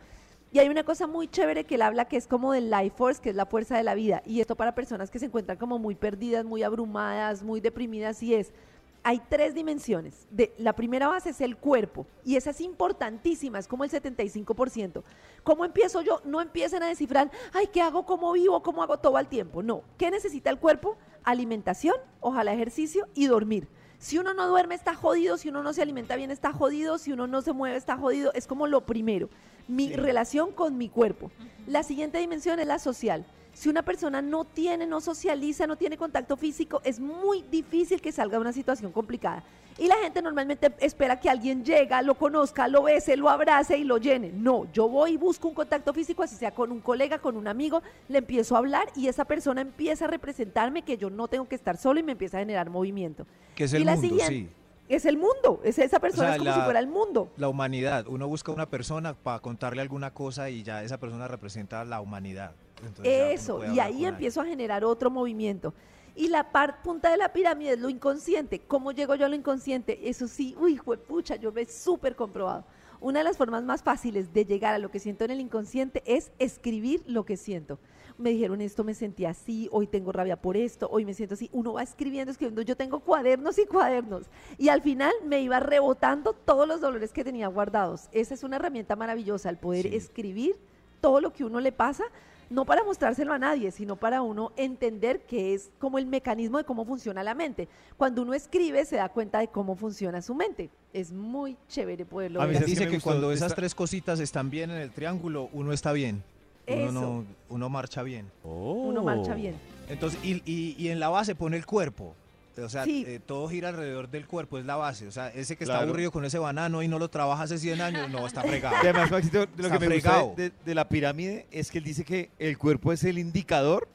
[0.54, 3.20] Y hay una cosa muy chévere que él habla que es como del life force,
[3.20, 4.22] que es la fuerza de la vida.
[4.24, 8.36] Y esto para personas que se encuentran como muy perdidas, muy abrumadas, muy deprimidas, y
[8.36, 8.54] es,
[9.02, 10.28] hay tres dimensiones.
[10.30, 15.02] De, la primera base es el cuerpo, y esa es importantísima, es como el 75%.
[15.44, 16.22] ¿Cómo empiezo yo?
[16.24, 18.06] No empiecen a descifrar, ay, ¿qué hago?
[18.06, 18.62] ¿Cómo vivo?
[18.62, 19.64] ¿Cómo hago todo al tiempo?
[19.64, 19.82] No.
[19.98, 20.98] ¿Qué necesita el cuerpo?
[21.24, 23.68] Alimentación, ojalá ejercicio y dormir.
[24.04, 27.14] Si uno no duerme está jodido, si uno no se alimenta bien está jodido, si
[27.14, 29.30] uno no se mueve está jodido, es como lo primero.
[29.70, 31.32] Mi relación con mi cuerpo.
[31.68, 33.26] La siguiente dimensión es la social.
[33.54, 38.12] Si una persona no tiene, no socializa, no tiene contacto físico, es muy difícil que
[38.12, 39.44] salga de una situación complicada.
[39.78, 43.84] Y la gente normalmente espera que alguien llegue, lo conozca, lo bese, lo abrace y
[43.84, 44.32] lo llene.
[44.32, 47.48] No, yo voy y busco un contacto físico, así sea con un colega, con un
[47.48, 51.48] amigo, le empiezo a hablar y esa persona empieza a representarme que yo no tengo
[51.48, 53.26] que estar solo y me empieza a generar movimiento.
[53.56, 54.50] Que es y el la mundo, siguiente, sí.
[54.90, 57.32] Es el mundo, es esa persona, O sea, es como la- si fuera el mundo.
[57.38, 58.06] La humanidad.
[58.08, 62.52] Uno busca una persona para contarle alguna cosa y ya esa persona representa la humanidad.
[62.88, 65.74] Entonces Eso, y ahí empiezo a generar otro movimiento.
[66.16, 68.60] Y la par- punta de la pirámide es lo inconsciente.
[68.60, 70.08] ¿Cómo llego yo a lo inconsciente?
[70.10, 72.66] Eso sí, uy, pucha, yo lo he súper comprobado.
[73.02, 76.04] Una de las formas más fáciles de llegar a lo que siento en el inconsciente
[76.06, 77.80] es escribir lo que siento.
[78.20, 81.50] Me dijeron esto, me sentí así, hoy tengo rabia por esto, hoy me siento así.
[81.52, 82.62] Uno va escribiendo, escribiendo.
[82.62, 84.28] Yo tengo cuadernos y cuadernos.
[84.60, 88.08] Y al final me iba rebotando todos los dolores que tenía guardados.
[88.12, 90.56] Esa es una herramienta maravillosa, el poder escribir
[91.02, 92.04] todo lo que uno le pasa,
[92.50, 96.64] no para mostrárselo a nadie, sino para uno entender que es como el mecanismo de
[96.64, 97.68] cómo funciona la mente.
[97.98, 100.70] Cuando uno escribe se da cuenta de cómo funciona su mente.
[100.94, 102.56] Es muy chévere poderlo A ver.
[102.56, 106.24] veces dice que cuando esas tres cositas están bien en el triángulo, uno está bien.
[106.68, 106.92] Uno, Eso.
[106.94, 108.32] no, uno marcha bien.
[108.44, 109.56] Uno marcha bien.
[109.90, 112.16] Entonces, y, y- y en la base pone el cuerpo.
[112.62, 113.04] O sea, Sí.
[113.08, 115.08] eh, todo gira alrededor del cuerpo, es la base.
[115.08, 115.88] O sea, ese que está Claro.
[115.90, 118.76] aburrido con ese banano y no lo trabaja hace 100 años, no, está fregado.
[118.84, 120.34] Y además, Maxito, de lo Está que me gusta fregado.
[120.38, 123.88] de, de- de la pirámide es que él dice que el cuerpo es el indicador,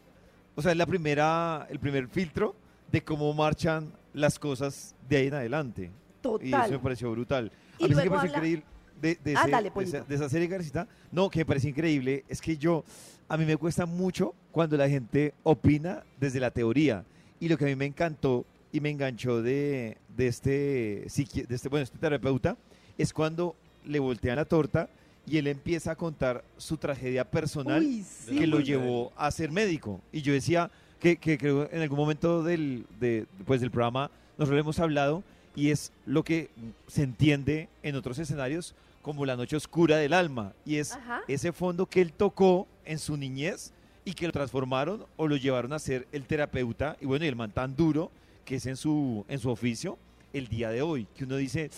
[0.56, 2.56] o sea, es la primera, el primer filtro
[2.90, 5.82] de cómo marchan las cosas de ahí en adelante.
[5.84, 6.62] Y Total.
[6.64, 7.52] eso me pareció brutal.
[7.78, 8.64] Y A mí sí que me pareció increíble
[9.00, 10.88] de, de Ah, ese- dale, de esa, de esa serie Garcita.
[11.12, 12.84] No, que me parece increíble es que yo,
[13.28, 17.04] a mí me cuesta mucho cuando la gente opina desde la teoría.
[17.40, 21.68] Y lo que a mí me encantó y me enganchó de, de este, de este,
[21.68, 22.56] bueno, este terapeuta
[22.96, 24.88] es cuando le voltean la torta
[25.26, 28.36] y él empieza a contar su tragedia personal Uy, sí.
[28.36, 30.00] que lo llevó a ser médico.
[30.12, 30.70] Y yo decía
[31.00, 35.22] que, que creo en algún momento del, de, pues, del programa nosotros lo hemos hablado
[35.56, 36.50] y es lo que
[36.86, 40.52] se entiende en otros escenarios como la noche oscura del alma.
[40.64, 41.22] Y es Ajá.
[41.26, 43.72] ese fondo que él tocó en su niñez
[44.08, 47.36] y que lo transformaron o lo llevaron a ser el terapeuta y bueno, y el
[47.36, 48.10] man tan duro
[48.46, 49.98] que es en su, en su oficio
[50.32, 51.70] el día de hoy, que uno dice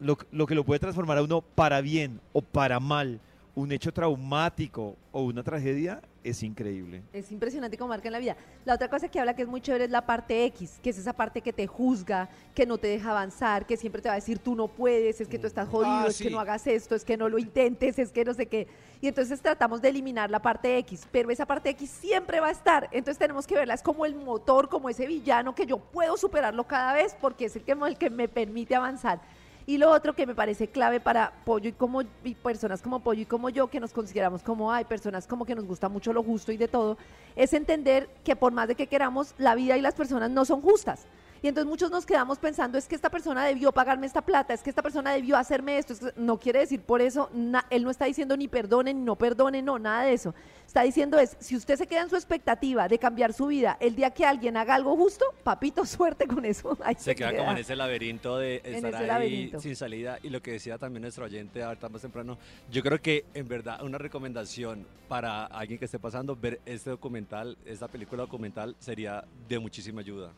[0.00, 3.20] lo, lo que lo puede transformar a uno para bien o para mal,
[3.54, 6.00] un hecho traumático o una tragedia,
[6.30, 7.02] es increíble.
[7.12, 8.36] Es impresionante cómo marca en la vida.
[8.64, 10.98] La otra cosa que habla que es muy chévere es la parte X, que es
[10.98, 14.16] esa parte que te juzga, que no te deja avanzar, que siempre te va a
[14.16, 16.94] decir tú no puedes, es que tú estás jodido, Ah, es que no hagas esto,
[16.94, 18.66] es que no lo intentes, es que no sé qué.
[19.00, 22.52] Y entonces tratamos de eliminar la parte X, pero esa parte X siempre va a
[22.52, 22.88] estar.
[22.90, 26.64] Entonces tenemos que verla, es como el motor, como ese villano que yo puedo superarlo
[26.64, 29.20] cada vez porque es el que, el que me permite avanzar.
[29.68, 33.22] Y lo otro que me parece clave para Pollo y como y personas como Pollo
[33.22, 36.22] y como yo, que nos consideramos como hay personas como que nos gusta mucho lo
[36.22, 36.96] justo y de todo,
[37.34, 40.62] es entender que por más de que queramos, la vida y las personas no son
[40.62, 41.06] justas.
[41.46, 44.64] Y entonces muchos nos quedamos pensando, es que esta persona debió pagarme esta plata, es
[44.64, 45.92] que esta persona debió hacerme esto.
[45.92, 49.00] es que- no quiere decir por eso, na- él no está diciendo ni perdone, ni
[49.00, 50.34] no perdone, no, nada de eso.
[50.66, 53.94] Está diciendo es, si usted se queda en su expectativa de cambiar su vida el
[53.94, 56.76] día que alguien haga algo justo, papito, suerte con eso.
[56.82, 59.60] Ahí Se queda como en ese laberinto de estar ahí laberinto.
[59.60, 60.18] sin salida.
[60.24, 62.38] Y lo que decía también nuestro oyente ahorita más temprano,
[62.72, 67.56] yo creo que en verdad una recomendación para alguien que esté pasando, ver este documental,
[67.64, 70.32] esta película documental sería de muchísima ayuda.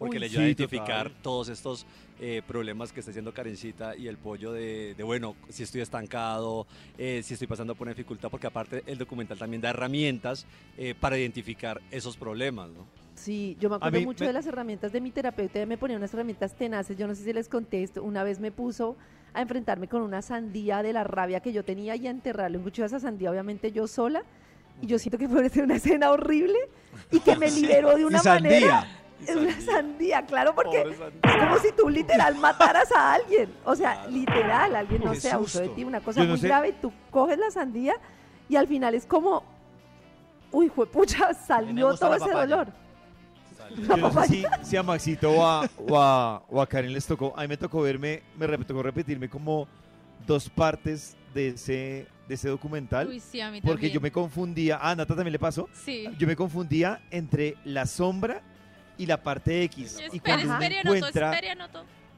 [0.00, 1.22] Porque Uy, le ayuda a identificar total.
[1.22, 1.86] todos estos
[2.20, 6.66] eh, problemas que está haciendo Karencita y el pollo de, de, bueno, si estoy estancado,
[6.98, 10.46] eh, si estoy pasando por una dificultad, porque aparte el documental también da herramientas
[10.78, 12.86] eh, para identificar esos problemas, ¿no?
[13.14, 16.14] Sí, yo me acuerdo mucho me- de las herramientas de mi terapeuta, me ponía unas
[16.14, 18.96] herramientas tenaces, yo no sé si les contesto, una vez me puso
[19.34, 22.64] a enfrentarme con una sandía de la rabia que yo tenía y a enterrarle un
[22.64, 24.22] cuchillo a esa sandía, obviamente yo sola,
[24.80, 26.56] y yo siento que fue una escena horrible
[27.12, 28.50] y que me liberó de Y una sandía.
[28.60, 28.96] manera...
[29.26, 33.52] Es una sandía, claro, porque es como si tú literal mataras a alguien.
[33.64, 36.40] O sea, literal, alguien no Qué se abusó de ti, una cosa Yo no muy
[36.40, 37.94] sé- grave, tú coges la sandía
[38.48, 39.42] y al final es como,
[40.50, 42.68] uy, juepucha, salió todo ese dolor.
[43.88, 47.06] Yo no sé si, si a Maxito o a, o, a, o a Karen les
[47.06, 47.32] tocó.
[47.36, 49.68] A mí me tocó verme, me tocó repetirme como
[50.26, 53.06] dos partes de ese, de ese documental.
[53.06, 53.92] Uy, sí, a mí Porque también.
[53.92, 54.78] yo me confundía.
[54.82, 55.68] Ah, Nata también le pasó.
[55.72, 56.08] Sí.
[56.18, 58.42] Yo me confundía entre la sombra
[59.00, 59.98] y la parte X.
[60.12, 61.40] y Espere, cuando uno encuentra,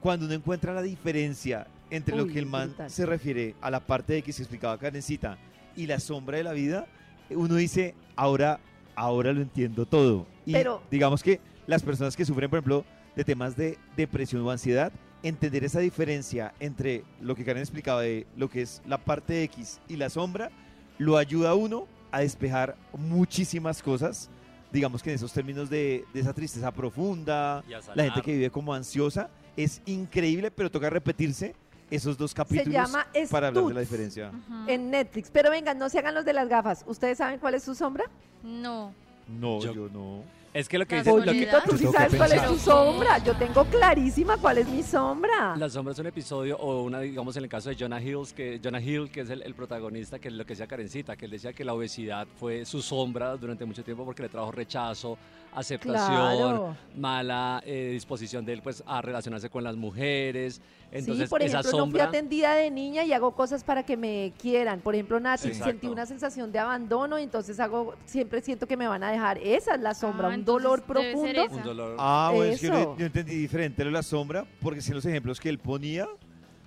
[0.01, 2.91] cuando uno encuentra la diferencia entre lo Uy, que el man brutal.
[2.91, 5.39] se refiere a la parte X que explicaba Karencita
[5.77, 6.87] y la sombra de la vida,
[7.31, 8.59] uno dice, ahora,
[8.97, 10.27] ahora lo entiendo todo.
[10.45, 14.51] Y Pero- digamos que las personas que sufren, por ejemplo, de temas de depresión o
[14.51, 19.45] ansiedad, entender esa diferencia entre lo que Karen explicaba de lo que es la parte
[19.45, 20.51] X y la sombra,
[20.99, 24.29] lo ayuda a uno a despejar muchísimas cosas.
[24.73, 27.63] Digamos que en esos términos de, de esa tristeza profunda,
[27.95, 31.55] la gente que vive como ansiosa, es increíble, pero toca repetirse
[31.91, 34.33] esos dos capítulos llama para hablar de la diferencia.
[34.67, 35.31] En Netflix.
[35.31, 36.85] Pero vengan, no se hagan los de las gafas.
[36.87, 38.05] ¿Ustedes saben cuál es su sombra?
[38.43, 38.95] No.
[39.29, 40.23] No, yo, no.
[40.55, 41.11] Es que lo que dice...
[41.11, 43.19] lo que- Pollito, tú sí sabes cuál es tu sombra.
[43.25, 45.57] Yo tengo clarísima cuál es mi sombra.
[45.57, 48.61] La sombra es un episodio o una, digamos, en el caso de Jonah Hills, que
[48.63, 51.31] Jonah Hill, que es el, el protagonista, que es lo que decía Karencita, que él
[51.31, 55.17] decía que la obesidad fue su sombra durante mucho tiempo porque le trajo rechazo,
[55.55, 56.77] aceptación, Claro.
[56.97, 60.61] mala eh, disposición de él pues a relacionarse con las mujeres.
[60.91, 63.83] Entonces sí, por esa ejemplo, no fui sombra atendida de niña y hago cosas para
[63.83, 64.81] que me quieran.
[64.81, 65.71] Por ejemplo, Nati, Exacto.
[65.71, 69.39] sentí una sensación de abandono y entonces hago, siempre siento que me van a dejar.
[69.39, 71.47] Esa es la sombra, un dolor profundo.
[71.51, 71.97] un dolor.
[71.99, 74.97] Ah, bueno, es que yo, yo entendí diferente lo de la sombra, porque si en
[74.97, 76.07] los ejemplos que él ponía,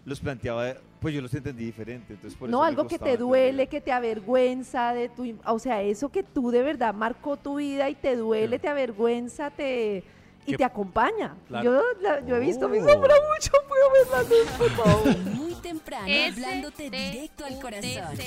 [0.05, 2.13] los planteaba, pues yo los entendí diferente.
[2.13, 5.59] Entonces por No, eso me algo que te duele, que te avergüenza de tu, o
[5.59, 10.03] sea, eso que tú de verdad marcó tu vida y te duele, te avergüenza, te
[10.47, 11.35] y te acompaña.
[11.47, 11.63] Claro.
[11.63, 12.87] Yo, la- yo he visto mi Oh.
[12.87, 15.17] sombra mucho, puedo verla por favor.
[15.35, 18.19] Muy temprano, hablándote directo al corazón.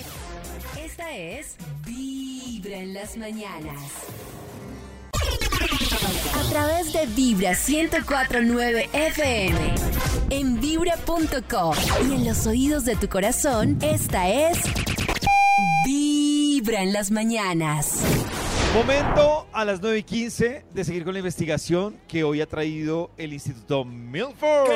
[0.83, 1.57] Esta es
[1.87, 3.76] Vibra en las mañanas.
[5.73, 9.75] A través de Vibra 1049 FM.
[10.31, 11.75] En vibra.com.
[12.09, 14.59] Y en los oídos de tu corazón, esta es
[15.85, 18.03] Vibra en las mañanas.
[18.75, 23.11] Momento a las 9 y 15 de seguir con la investigación que hoy ha traído
[23.16, 24.69] el Instituto Milford.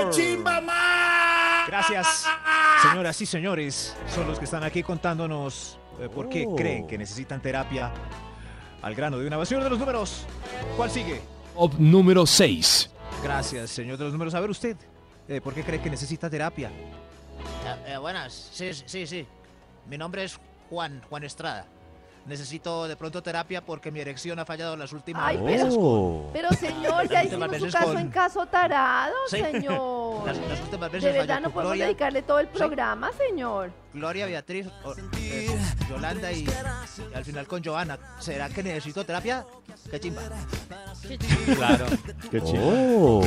[1.69, 2.25] Gracias,
[2.83, 3.95] señoras y señores.
[4.15, 6.57] Son los que están aquí contándonos eh, por qué Oh.
[6.57, 7.93] creen que necesitan terapia.
[8.83, 9.49] Al grano de una vez.
[9.49, 10.25] Señor de los números,
[10.77, 11.21] ¿cuál sigue?
[11.55, 12.91] Top número 6.
[13.23, 14.35] Gracias, señor de los números.
[14.35, 14.77] A ver usted,
[15.29, 16.69] eh, ¿por qué cree que necesita terapia?
[16.69, 19.27] Eh, eh, buenas, sí, sí, sí.
[19.87, 21.67] Mi nombre es Juan, Juan Estrada.
[22.25, 25.75] Necesito de pronto terapia porque mi erección ha fallado en las últimas Ay, pero- veces
[25.77, 29.39] con- Pero señor, ya hicimos su caso con- en caso tarado, Sí.
[29.39, 30.25] señor.
[30.27, 33.73] Las, las últimas veces De verdad no podemos Gloria, dedicarle todo el programa, señor.
[33.93, 35.49] Gloria, Beatriz, o- eh,
[35.91, 37.99] Yolanda y, y al final con Joana.
[38.21, 39.45] ¿Será que necesito terapia?
[39.91, 40.23] Qué chimba.
[41.57, 41.87] Claro.
[42.31, 43.23] Qué Oh.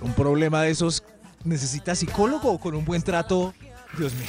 [0.00, 1.02] Un problema de esos
[1.44, 3.52] necesita psicólogo o con un buen trato.
[3.98, 4.28] Dios mío.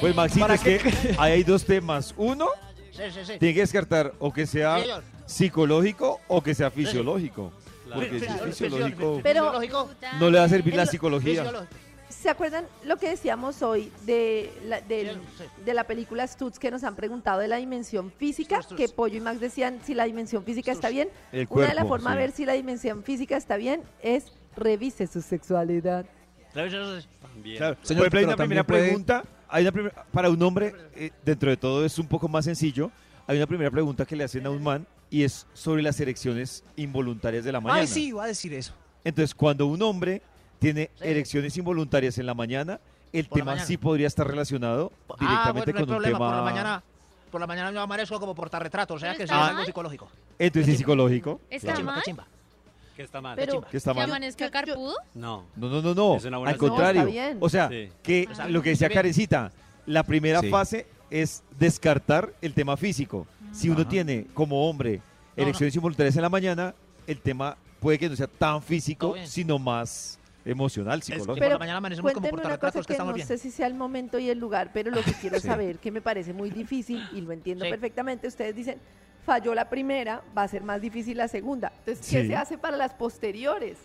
[0.00, 2.14] Pues Maxito, ¿Para es que ahí hay dos temas.
[2.16, 2.46] Uno,
[2.98, 3.38] Sí, sí, sí.
[3.38, 5.02] tiene que descartar o que sea Sí, señor.
[5.26, 7.52] psicológico o que sea fisiológico.
[7.92, 9.90] Porque si es Fisiológico, fisiológico, Pero- fisiológico.
[10.20, 11.42] no le va a servir la psicología.
[11.42, 11.74] fisiológico.
[12.10, 15.44] ¿Se acuerdan lo que decíamos hoy de la, del- Sí, sí.
[15.64, 18.60] de la película Stutz que nos han preguntado de la dimensión física?
[18.62, 18.76] Stutz.
[18.76, 21.08] Que Pollo y Max decían si la dimensión física está bien.
[21.32, 22.16] El Una de las cuerpo, formas sí.
[22.18, 26.06] de ver si la dimensión física está bien es revise su sexualidad.
[26.54, 27.56] También.
[27.58, 27.76] Claro.
[27.82, 29.24] Señor, Por ejemplo, hay pero una primera también puede- pregunta.
[29.48, 32.90] Hay una para un hombre, eh, dentro de todo es un poco más sencillo.
[33.26, 36.64] Hay una primera pregunta que le hacen a un man y es sobre las erecciones
[36.76, 37.80] involuntarias de la mañana.
[37.80, 38.74] Ay, sí, iba a decir eso.
[39.04, 40.22] Entonces, cuando un hombre
[40.58, 42.80] tiene erecciones involuntarias en la mañana,
[43.12, 43.66] el Por tema mañana.
[43.66, 46.18] sí podría estar relacionado Ah, directamente bueno, no hay con un problema.
[46.18, 46.28] tema.
[46.28, 46.82] Por la mañana,
[47.30, 50.08] por la mañana yo amanezco como portarretrato, o sea que es ¿Está algo psicológico.
[50.38, 51.40] Entonces, es psicológico.
[51.48, 52.26] ¿Está chimba, mal?
[52.98, 53.02] Qué chimba.
[53.02, 53.36] ¿Qué está mal?
[53.36, 54.10] Pero- Que está ¿Que mal.
[54.10, 54.94] amanezca carpudo?
[55.14, 55.44] No.
[55.56, 56.16] No, no, no, no.
[56.16, 56.70] Es una buena Al señal.
[56.70, 57.02] contrario.
[57.02, 57.38] No, está bien.
[57.40, 57.88] O sea, Sí.
[58.02, 58.88] que lo que decía.
[58.90, 59.52] Karencita,
[59.86, 60.50] la primera Sí.
[60.50, 63.26] fase es descartar el tema físico.
[63.52, 63.88] Si uno Ajá.
[63.88, 65.00] tiene como hombre
[65.36, 66.74] No, erecciones involuntarias en la mañana,
[67.06, 69.26] el tema puede que no sea tan físico, Todo bien.
[69.28, 71.44] sino más emocional, Es que psicológico.
[71.44, 73.26] por la mañana amanecemos como Cuéntenme una cosa portarretratos que que estamos no bien.
[73.28, 75.46] sé si sea el momento y el lugar, pero lo que quiero Sí.
[75.46, 77.70] saber, que me parece muy difícil y lo entiendo Sí.
[77.70, 78.78] perfectamente, ustedes dicen,
[79.28, 81.70] falló la primera, va a ser más difícil la segunda.
[81.80, 82.28] Entonces, ¿qué Sí.
[82.28, 83.76] se hace para las posteriores?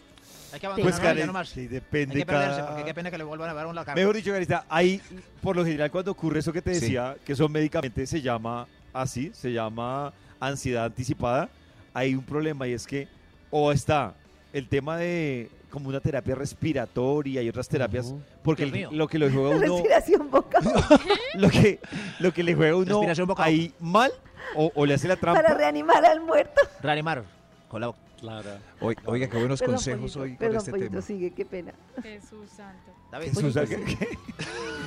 [0.53, 1.49] Hay que Pues, abandonarlo Karen, ya nomás.
[1.49, 3.83] sí, depende Hay que perderse, cada- porque qué pena que le vuelvan a dar una
[3.83, 3.95] cara.
[3.95, 5.01] Mejor dicho, Carita, hay,
[5.41, 6.79] por lo general, cuando ocurre eso que te Sí.
[6.79, 11.49] decía, que son médicamente, se llama así, se llama ansiedad anticipada,
[11.93, 13.09] hay un problema y es que,
[13.51, 14.13] o está
[14.53, 18.13] el tema de como una terapia respiratoria y otras terapias,
[18.43, 20.59] porque el- lo que le juega a uno, Respiración boca
[21.33, 21.79] lo que,
[22.19, 23.49] lo que le juega a uno Respiración boca a boca.
[23.49, 24.11] ahí mal,
[24.55, 26.61] o, o le hace la trampa, para reanimar al muerto.
[26.81, 27.23] Reanimar
[27.67, 27.91] con la.
[28.79, 31.01] Oiga, oiga, qué buenos Perdón, consejos Pollito, hoy con perdón, este Pollito, tema.
[31.01, 31.73] sigue, qué pena.
[32.01, 32.91] Jesús santo.
[33.21, 34.17] Jesús, ¿qué- qué?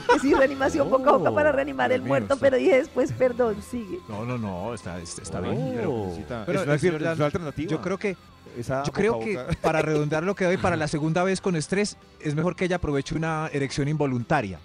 [0.12, 2.56] Que sí, reanimación boca a boca Oh, para reanimar Dios el mío, muerto, está- pero
[2.56, 3.98] dije después, perdón, sigue.
[4.08, 5.72] No, no, no, está, está, está Oh, bien.
[5.76, 6.12] Pero,
[6.46, 7.70] pero es una, es verdad, es una alternativa.
[7.70, 8.16] yo creo que
[8.56, 11.96] Esa Yo creo que para redondear lo que doy para la segunda vez con estrés,
[12.20, 14.58] es mejor que ella aproveche una erección involuntaria.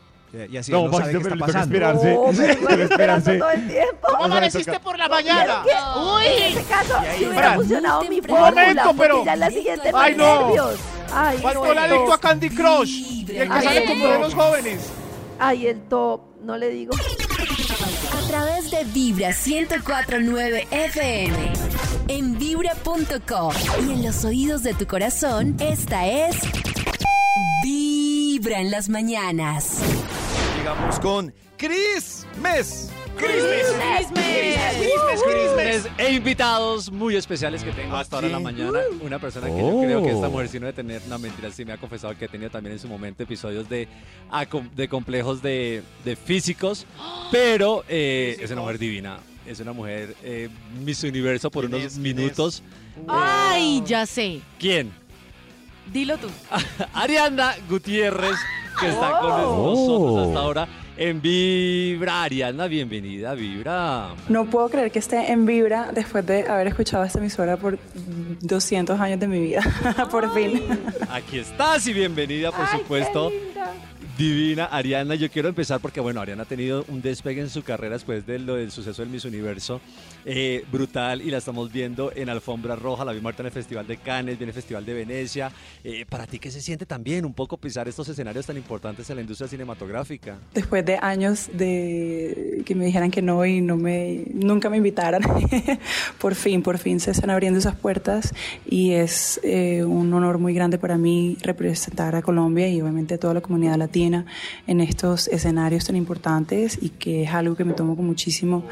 [0.49, 1.75] Y así No, no, sabe qué está le pasando.
[1.75, 2.13] esperarse.
[2.13, 3.37] No, pero esperarse.
[3.37, 4.07] todo el tiempo.
[4.07, 5.63] ¿Cómo le amaneciste por la mañana?
[5.97, 10.15] Uy, en ese caso, si hubiera funcionado mi fórmula, pero- ya en la siguiente Ay,
[10.15, 10.53] no.
[11.13, 12.13] Ay, el el adicto top.
[12.13, 12.89] a Candy Crush.
[12.89, 14.21] Y el que Ay, sale el como de top.
[14.21, 14.89] los jóvenes.
[15.37, 16.93] Ay, el top, no le digo.
[16.95, 21.51] A través de Vibra 1049 FM.
[22.14, 23.53] En vibra.com.
[23.88, 26.36] Y en los oídos de tu corazón, esta es.
[27.64, 29.80] Vibra en las mañanas.
[30.57, 32.91] Llegamos con Chris Mes.
[33.16, 34.12] Christmas.
[35.97, 38.80] E invitados muy especiales que tengo hasta ahora en la mañana.
[38.99, 41.64] Una persona que yo creo que esta mujer sí no debe tener, no mentira, sí
[41.64, 43.88] me ha confesado que ha tenido también en su momento episodios de,
[44.76, 46.86] de complejos de, de físicos,
[47.32, 49.20] pero eh, es una mujer divina.
[49.52, 50.47] Es una mujer eh,
[50.82, 52.64] Miss Universo por ¿Quién unos minutos.
[53.06, 54.39] Ay, ya sé.
[54.58, 54.91] ¿Quién?
[55.91, 56.28] Dilo tú.
[56.93, 58.36] Ariana Gutiérrez,
[58.80, 59.66] que está con Oh.
[59.76, 62.24] nosotros hasta ahora en Vibra.
[62.24, 64.10] Ariana, bienvenida a Vibra.
[64.30, 67.78] No puedo creer que esté en Vibra después de haber escuchado esta emisora por
[68.39, 69.62] 200 años de mi vida.
[70.12, 70.62] por fin.
[71.10, 73.30] Aquí estás y bienvenida, por Ay, qué supuesto.
[73.32, 73.74] linda.
[74.22, 77.95] Divina, Ariana, yo quiero empezar porque, bueno, Ariana ha tenido un despegue en su carrera
[77.95, 79.82] después de lo del suceso del Miss Universo,
[80.26, 83.88] eh, brutal, y la estamos viendo en Alfombra Roja, la vimos ahorita en el Festival
[83.88, 85.51] de Cannes, viene el Festival de Venecia.
[85.84, 89.15] Eh, ¿Para ti qué se siente también un poco pisar estos escenarios tan importantes en
[89.15, 90.38] la industria cinematográfica?
[90.53, 95.24] Después de años de que me dijeran que no y no me, nunca me invitaran,
[96.22, 98.36] por fin, por fin se están abriendo esas puertas
[98.69, 103.17] y es eh, un honor muy grande para mí representar a Colombia y obviamente a
[103.17, 104.11] toda la comunidad latina
[104.68, 108.64] en estos escenarios tan importantes y que es algo que me tomo con muchísimo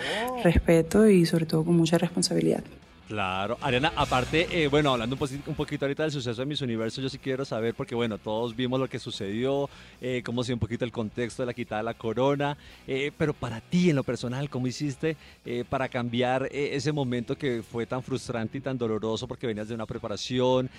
[0.43, 2.63] respeto y sobre todo con mucha responsabilidad.
[3.09, 7.01] Claro, Ariana, aparte, eh, bueno, hablando un, un poquito ahorita del suceso de Miss Universo,
[7.01, 9.67] yo sí quiero saber, porque bueno, todos vimos lo que sucedió,
[9.99, 12.55] eh, cómo se un poquito el contexto de la quitada de la corona,
[12.85, 17.35] eh, pero para ti, en lo personal, ¿cómo hiciste eh, para cambiar eh, ese momento
[17.35, 20.69] que fue tan frustrante y tan doloroso, porque venías de una preparación,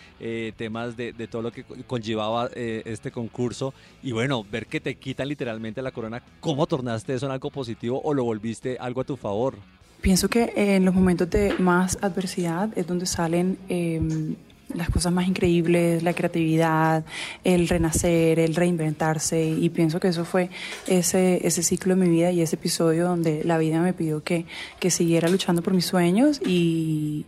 [0.57, 3.75] temas de, de todo lo que co- conllevaba este concurso,
[4.05, 8.01] y bueno, ver que te quitan literalmente la corona, ¿cómo tornaste eso en algo positivo
[8.05, 9.57] o lo volviste algo a tu favor?
[10.01, 14.35] Pienso que en los momentos de más adversidad es donde salen eh,
[14.75, 17.05] las cosas más increíbles, la creatividad,
[17.45, 20.51] el renacer, el reinventarse y pienso que eso fue
[20.87, 24.47] ese, ese ciclo de mi vida y ese episodio donde la vida me pidió que,
[24.79, 27.27] que siguiera luchando por mis sueños y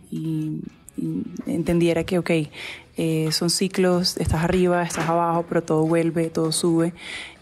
[1.47, 2.31] entendiera que, ok,
[2.97, 6.93] eh, son ciclos, estás arriba, estás abajo, pero todo vuelve, todo sube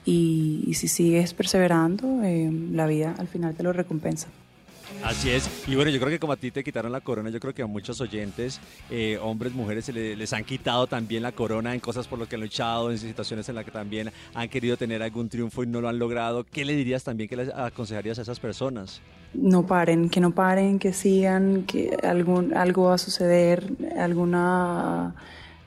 [0.05, 4.29] y, y si sigues perseverando, eh, la vida al final te lo recompensa.
[5.05, 7.41] Así es, y bueno, yo creo que como a ti te quitaron la corona, yo
[7.41, 8.61] creo que a muchos oyentes,
[8.91, 12.29] eh, hombres, mujeres, se le- les han quitado también la corona en cosas por lo
[12.29, 15.67] que han luchado, en situaciones en las que también han querido tener algún triunfo y
[15.67, 16.45] no lo han logrado.
[16.45, 19.01] ¿Qué le dirías también, qué les aconsejarías a esas personas?
[19.33, 23.65] no paren, que no paren, que sigan, que algún, algo va a suceder,
[23.97, 25.15] alguna,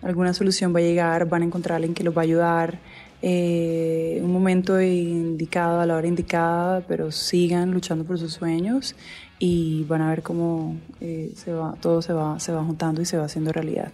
[0.01, 2.79] alguna solución va a llegar, van a encontrar a alguien que los va a ayudar.
[3.25, 8.97] Eh, un momento indicado a la hora indicada, pero sigan luchando por sus sueños
[9.39, 13.05] y van a ver cómo eh, se va, todo se va, se va juntando y
[13.05, 13.93] se va haciendo realidad.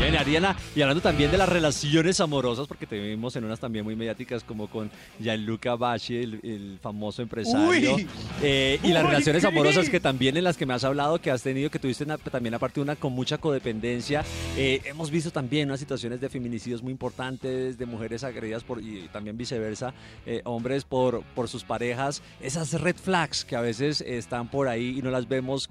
[0.00, 3.84] Bien, Ariana, y hablando también de las relaciones amorosas, porque te vimos en unas también
[3.84, 4.90] muy mediáticas como con
[5.20, 7.96] Gianluca Baci, el, el famoso empresario,
[8.42, 11.42] eh, y las relaciones amorosas que también en las que me has hablado, que has
[11.42, 14.24] tenido, que tuviste una- también aparte una con mucha codependencia.
[14.56, 19.06] Eh, hemos visto también unas situaciones de feminicidios muy importantes, de mujeres agredidas por, y
[19.12, 19.92] también viceversa,
[20.24, 24.98] eh, hombres por, por sus parejas, esas red flags que a veces están por ahí
[24.98, 25.68] y no las vemos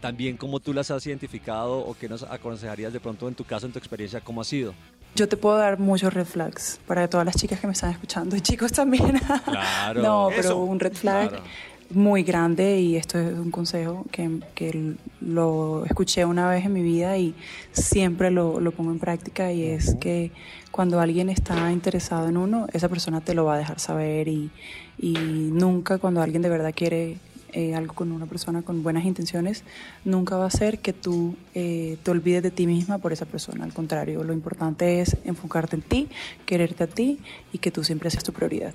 [0.00, 3.44] tan bien como tú las has identificado o que nos aconsejarías de pronto en tu
[3.44, 4.74] caso, en tu experiencia, cómo ha sido.
[5.14, 8.36] Yo te puedo dar muchos red flags para todas las chicas que me están escuchando
[8.36, 9.18] y chicos también.
[9.44, 10.02] Claro.
[10.02, 10.58] no, pero Eso.
[10.58, 11.44] un red flag Claro.
[11.90, 16.82] muy grande y esto es un consejo que, que lo escuché una vez en mi
[16.82, 17.34] vida y
[17.72, 20.30] siempre lo, lo pongo en práctica y es que
[20.70, 24.50] cuando alguien está interesado en uno, esa persona te lo va a dejar saber y,
[24.98, 27.16] y nunca cuando alguien de verdad quiere
[27.52, 29.64] eh, algo con una persona con buenas intenciones,
[30.04, 33.64] nunca va a ser que tú eh, te olvides de ti misma por esa persona.
[33.64, 36.08] Al contrario, lo importante es enfocarte en ti,
[36.46, 37.18] quererte a ti
[37.52, 38.74] y que tú siempre seas tu prioridad.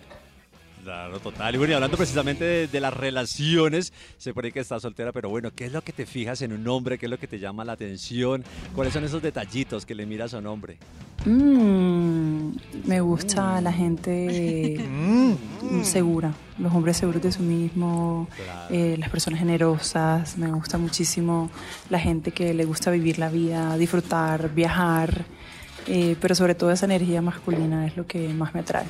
[0.84, 1.56] Claro, total.
[1.56, 5.30] Y bueno, y hablando precisamente de, de las relaciones, se pone que estás soltera, pero
[5.30, 6.98] bueno, ¿qué es lo que te fijas en un hombre?
[6.98, 8.44] ¿Qué es lo que te llama la atención?
[8.76, 10.78] ¿Cuáles son esos detallitos que le miras a un hombre?
[11.26, 12.56] Mm,
[12.86, 18.28] me gusta la gente mm, segura, los hombres seguros de sí mismo,
[18.70, 21.50] eh, las personas generosas, me gusta muchísimo
[21.90, 25.24] la gente que le gusta vivir la vida, disfrutar, viajar,
[25.88, 28.86] eh, pero sobre todo esa energía masculina es lo que más me atrae.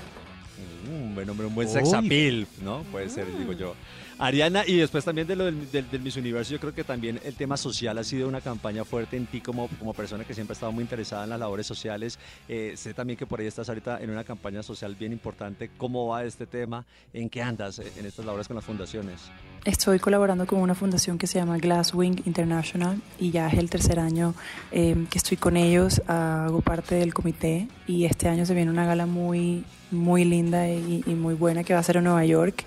[1.13, 2.81] Un buen hombre, un buen sex appeal, ¿no?
[2.91, 3.75] Puede ser, digo yo.
[4.17, 7.19] Ariana, y después también de lo del, del- del Miss Universo, yo creo que también
[7.23, 10.53] el tema social ha sido una campaña fuerte en ti como, como persona que siempre
[10.53, 12.17] ha estado muy interesada en las labores sociales.
[12.49, 15.69] Eh, sé también que por ahí estás ahorita en una campaña social bien importante.
[15.77, 16.85] ¿Cómo va este tema?
[17.13, 19.21] ¿En qué andas eh, en estas labores con las fundaciones?
[19.65, 23.97] Estoy colaborando con una fundación que se llama Glasswing International y ya es el tercer
[23.97, 24.35] año
[24.73, 28.85] eh, que estoy con ellos, hago parte del comité y este año se viene una
[28.85, 32.65] gala muy muy linda y, muy buena que va a ser en Nueva York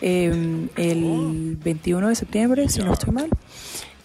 [0.00, 3.30] eh, el 21 de septiembre, si no estoy mal.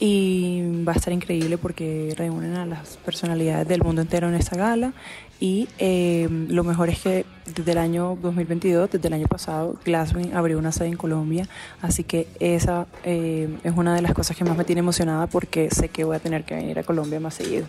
[0.04, 4.58] Y va a estar increíble porque reúnen a las personalidades del mundo entero en esta
[4.58, 4.94] gala.
[5.40, 10.34] Y eh, lo mejor es que desde el año 2022, desde el año pasado, Glasswing
[10.34, 11.48] abrió una sede en Colombia.
[11.84, 15.70] Así que esa eh, es una de las cosas que más me tiene emocionada porque
[15.70, 17.68] sé que voy a tener que venir a Colombia más seguido.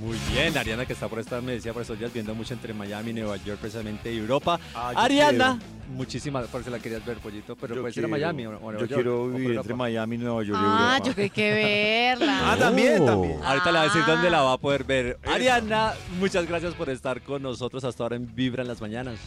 [0.00, 2.72] Muy bien, Ariana que está por estar, me decía por estos días viendo mucho entre
[2.72, 4.58] Miami, Nueva York, precisamente y Europa.
[4.74, 5.94] Ah, Ariana, quiero.
[5.94, 8.52] muchísimas, por si la querías ver, pollito, pero Yo puedes ir a Miami o, o
[8.60, 10.58] Nueva Yo York, quiero vivir entre Miami y Nueva York.
[10.58, 10.96] y Ah, Europa.
[10.98, 12.40] yo creo que hay que verla.
[12.52, 13.38] Ah, también, también.
[13.44, 15.18] Ahorita le va a decir dónde la va a poder ver.
[15.26, 19.18] Ariana, muchas gracias por estar con nosotros hasta ahora en Vibra en las mañanas.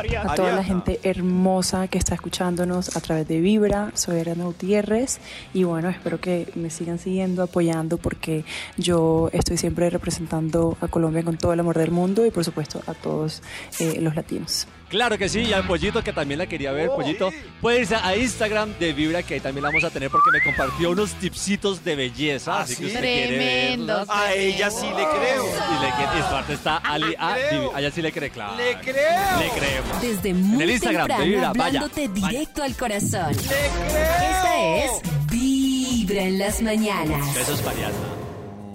[0.00, 5.20] A toda la gente hermosa que está escuchándonos a través de Vibra, soy Ariana Gutiérrez
[5.52, 8.44] y bueno, espero que me sigan siguiendo, apoyando porque
[8.78, 12.80] yo estoy siempre representando a Colombia con todo el amor del mundo y por supuesto
[12.86, 13.42] a todos
[13.78, 14.66] eh, los latinos.
[14.90, 17.30] Claro que sí, y al Pollito que también la quería ver, Pollito,
[17.60, 20.42] puede irse a Instagram de Vibra que ahí también la vamos a tener porque me
[20.42, 24.08] compartió unos tipsitos de belleza, así que usted quiere Tremendos, verlos.
[24.10, 25.44] A ella sí le creo.
[25.46, 27.76] Y le quiere- y aparte está Ali a creo.
[27.76, 28.56] a ella sí le cree, claro.
[28.56, 29.38] Le creo.
[29.38, 30.02] Le creemos.
[30.02, 33.32] Desde muy el Instagram de Vibra, vaya, hablándote directo al corazón.
[33.34, 33.86] creo.
[33.86, 34.90] Esta es
[35.30, 37.32] Vibra en las mañanas.
[37.34, 37.94] Besos para Ariana.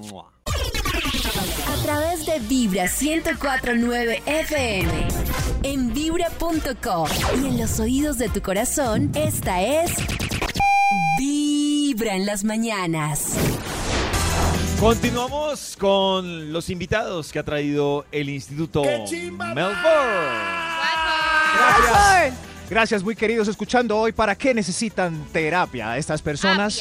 [0.10, 0.32] Mua.
[1.68, 5.08] A través de Vibra 1049 FM.
[5.68, 7.08] En vibra.com.
[7.42, 9.92] Y en los oídos de tu corazón, esta es.
[11.18, 13.36] Vibra en las mañanas.
[14.80, 19.74] Continuamos con los invitados que ha traído el Instituto Melbourne.
[21.58, 22.34] Gracias.
[22.70, 26.80] Gracias, muy queridos, escuchando hoy para qué necesitan terapia a estas personas.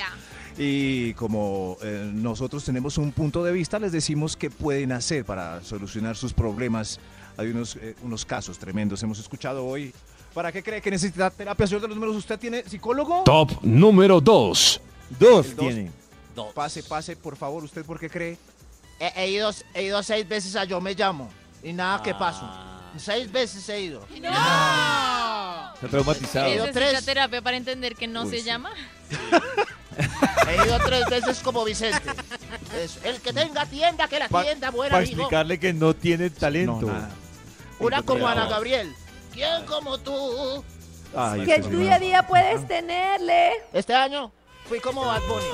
[0.59, 5.63] Y como eh, nosotros tenemos un punto de vista, les decimos qué pueden hacer para
[5.63, 7.01] solucionar sus problemas.
[7.37, 9.93] Hay unos, eh, unos casos tremendos, hemos escuchado hoy.
[10.33, 11.67] ¿Para qué cree que necesita terapia?
[11.67, 13.23] Señor de los números, ¿usted tiene psicólogo?
[13.25, 14.81] Top número 2.
[15.19, 15.67] Dos El dos.
[15.67, 15.91] tiene.
[16.55, 18.37] Pase, pase, por favor, ¿usted por qué cree?
[18.99, 21.29] He, he ido, he ido seis veces a Yo Me Llamo
[21.63, 22.49] y nada que paso.
[22.97, 24.05] Seis veces he ido.
[24.13, 26.47] Está traumatizado.
[26.47, 27.05] He ido ¿Necesita tres.
[27.05, 28.45] terapia para entender que no Uy, se sí.
[28.45, 28.71] llama?
[30.49, 32.11] He ido tres veces como Vicente.
[32.77, 36.31] Es, el que tenga tienda, que la Pa- tienda, buen Para explicarle que no tiene
[36.31, 36.81] talento.
[36.83, 37.11] No, nada.
[37.87, 38.47] Una como Ana.
[38.47, 38.95] Gabriel.
[39.33, 40.65] ¿Quién como tú?
[41.17, 41.83] Ay, Que en tu señor.
[41.83, 43.51] día a día puedes tenerle.
[43.73, 44.31] Este año
[44.69, 45.47] fui como Bad Bunny.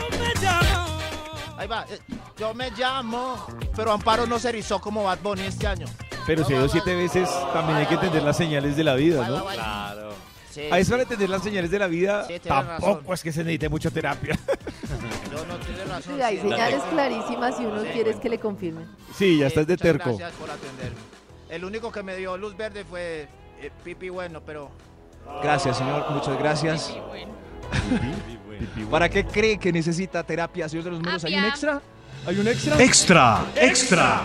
[1.56, 1.84] Ahí va.
[1.90, 1.98] eh,
[2.38, 3.46] Yo me llamo.
[3.76, 5.86] Pero Amparo no se erizó como Bad Bunny este año.
[6.26, 9.26] Pero si ha ido siete veces, también hay que entender las señales de la vida,
[9.28, 9.44] ¿no?
[9.46, 10.10] Claro.
[10.50, 10.90] Sí, A eso sí.
[10.90, 13.14] para entender las señales de la vida, Sí, tampoco razón.
[13.14, 14.36] es que se necesite mucha terapia.
[15.32, 16.16] No, no, tiene razón.
[16.16, 18.86] Sí, hay señales clarísimas y uno quiere es que le confirmen.
[19.16, 20.08] Sí, ya Sí, estás de terco.
[20.16, 20.98] Gracias por atenderme.
[21.50, 23.28] El único que me dio luz verde fue
[23.60, 24.70] eh, Pipi Bueno, pero
[25.42, 26.96] Gracias, señor, muchas gracias.
[28.90, 31.24] ¿Para qué cree que necesita terapia, señor de los números?
[31.24, 31.80] ¿Hay un extra?
[32.26, 32.82] ¿Hay un extra?
[32.82, 34.20] Extra, extra.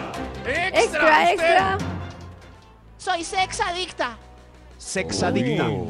[0.73, 1.77] Extra, extra.
[2.97, 4.17] Soy sex adicta.
[4.77, 5.67] Sex adicta.
[5.69, 5.87] Oh.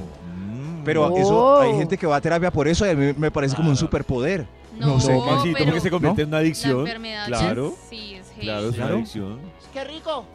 [0.83, 1.17] Pero Oh.
[1.17, 3.69] eso, hay gente que va a terapia por eso y a mí me parece como
[3.69, 4.45] un superpoder.
[4.77, 5.13] No, sé.
[5.13, 6.79] No, Maxito, pero porque se convierte en una la adicción.
[6.81, 8.41] enfermedad ya Claro, sí es heavy.
[8.41, 9.39] claro, es una adicción.
[9.73, 10.25] qué rico.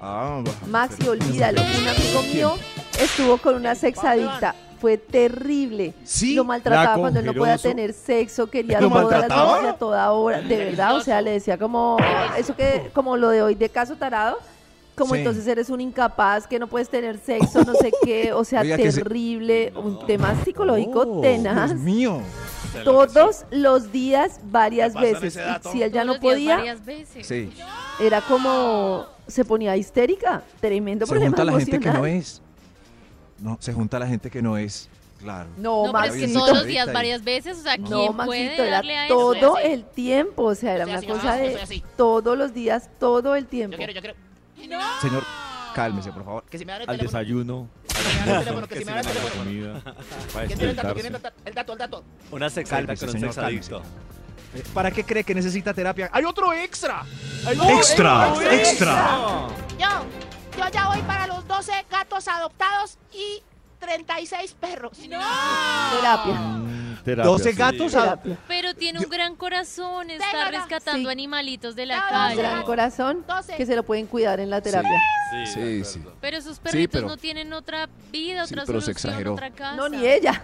[0.00, 1.60] Ah, Maxi, olvídalo.
[1.62, 2.54] Un amigo mío
[3.00, 5.94] estuvo con una sexadicta fue terrible.
[6.04, 9.72] Sí, Lo maltrataba cuando él no podía tener sexo, quería ¿Lo todas las noches a
[9.78, 10.40] toda hora.
[10.42, 11.96] De verdad, o sea, le decía como,
[12.36, 14.38] eso que, como lo de hoy de caso tarado.
[14.94, 15.18] Como Sí.
[15.20, 18.76] entonces eres un incapaz, que no puedes tener sexo, no sé qué, o sea, Oiga,
[18.78, 21.68] que se- terrible, un tema psicológico Oh, tenaz.
[21.70, 22.20] Dios mío.
[22.84, 25.42] Todos los días, varias ¿Me pasan veces.
[25.72, 27.26] si él ya no podía, varias veces.
[27.26, 27.50] Sí.
[28.00, 32.42] era como se ponía histérica, tremendo Se problema junta la gente que no es.
[33.38, 34.88] No, se junta la gente que no es.
[35.20, 35.48] Claro.
[35.56, 38.44] No, No, pero es que todos los días, varias veces, o sea, ¿quién No, puede
[38.44, 39.14] Maxito, era darle a eso?
[39.14, 43.46] todo el tiempo, o sea, era una así, cosa de todos los días, todo el
[43.46, 43.72] tiempo.
[43.72, 44.16] Yo quiero, yo quiero.
[45.00, 45.24] Señor,
[45.74, 46.44] cálmese, por favor.
[46.50, 47.18] Que si me dan el Al teléfono.
[47.18, 47.68] desayuno,
[48.04, 49.44] me el teléfono, que si me dan el a la teléfono.
[49.44, 49.80] comida,
[50.32, 50.88] para ¿Quién tiene el dato?
[50.94, 51.36] ¿Quién tiene el dato?
[51.44, 52.04] El dato.
[52.30, 53.82] Una Cálmese, con un sexadicto.
[54.54, 56.08] Eh, ¿Para qué cree que necesita terapia?
[56.12, 57.04] ¡Hay otro extra!
[57.46, 59.48] ¡Hay Extra, otro extra.
[59.78, 59.86] Yo,
[60.58, 63.42] yo ya voy para los 12 gatos adoptados y
[63.78, 64.96] 36 perros.
[64.98, 66.34] Terapia.
[66.34, 67.56] Mm, terapia, 12 sí.
[67.58, 68.38] gatos a- Terapia.
[68.48, 71.12] Pero tiene un gran corazón, está rescatando Sí.
[71.12, 72.42] animalitos de la Cada Un calle.
[72.42, 73.56] gran corazón Doce.
[73.56, 74.98] que se lo pueden cuidar en la terapia.
[75.30, 75.98] Sí, Sí, de sí.
[76.00, 76.18] acuerdo.
[76.20, 79.32] Pero esos perritos pero- no tienen otra vida, Sí, otra pero se solución, exageró.
[79.34, 79.76] otra casa.
[79.76, 80.42] No, ni ella.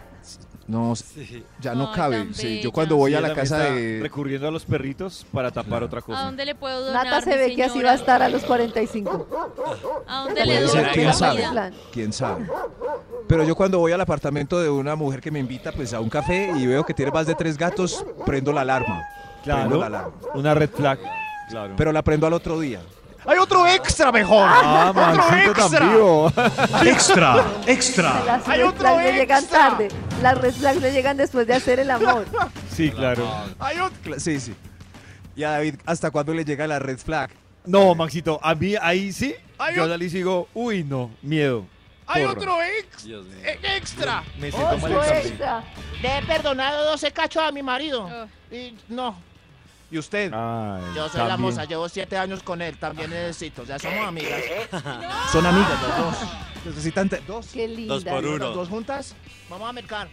[0.72, 1.44] No, Sí.
[1.60, 2.28] ya no Ay, cabe.
[2.32, 3.98] Sí, yo cuando voy Sí, a la casa de...
[4.00, 6.22] Recurriendo a los perritos para tapar otra ¿A cosa.
[6.22, 7.88] dónde le puedo donar, Nata se ve que así señora?
[7.90, 9.28] va a estar a los 45.
[10.08, 11.44] ¿A dónde le doy quién sabe.
[11.92, 12.46] Quién sabe.
[13.28, 16.08] Pero yo cuando voy al apartamento de una mujer que me invita pues a un
[16.08, 19.02] café y veo que tiene más de tres gatos, prendo la alarma.
[19.44, 20.12] Prendo Claro, la alarma.
[20.34, 20.98] una red flag.
[21.50, 21.74] Claro.
[21.76, 22.80] Pero la prendo al otro día.
[23.24, 24.48] ¡Hay otro extra mejor!
[24.48, 25.86] ah, ¡Otro Maxito tan extra!
[25.88, 26.32] vivo.
[26.84, 28.22] Extra, extra.
[28.24, 29.58] Las Hay red otro flags le llegan extra.
[29.58, 29.88] tarde.
[30.22, 32.26] Las red flags le llegan después de hacer el amor.
[32.72, 33.28] Sí, claro.
[33.60, 34.18] ¡Hay otro!
[34.18, 34.54] Sí, sí.
[35.36, 37.30] Y a David, ¿hasta cuándo le llega la red flag?
[37.66, 41.66] No, Maxito, a mí ahí sí, Hay yo salí y digo, uy, no, miedo.
[42.06, 43.36] ¡Hay otro ex- Dios mío.
[43.44, 44.24] e- extra!
[44.38, 45.62] Me siento mal extra.
[46.00, 48.08] Le he perdonado 12 cachos a mi marido.
[48.50, 49.16] Y no,
[49.92, 50.32] ¿Y usted?
[50.32, 54.40] Ay, yo soy la moza, llevo 7 años con él, también necesito, ya somos amigas.
[55.32, 56.14] Son amigas las dos.
[56.64, 57.46] Necesitan dos.
[57.52, 57.94] Qué linda.
[57.94, 58.38] Dos por uno.
[58.38, 59.14] ¿Los dos juntas?
[59.50, 60.08] Vamos a mercar.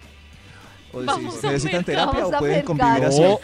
[0.92, 3.24] O Vamos si a necesitan terapia o a pueden convivir así.
[3.24, 3.40] O,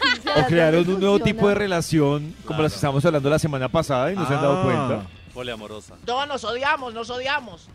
[0.46, 2.62] crearon un nuevo tipo de relación, como Claro.
[2.64, 4.62] las que estábamos hablando la semana pasada y no se han dado Ah.
[4.64, 5.06] cuenta.
[5.32, 5.94] Poliamorosa.
[6.06, 7.68] No, nos odiamos, nos odiamos.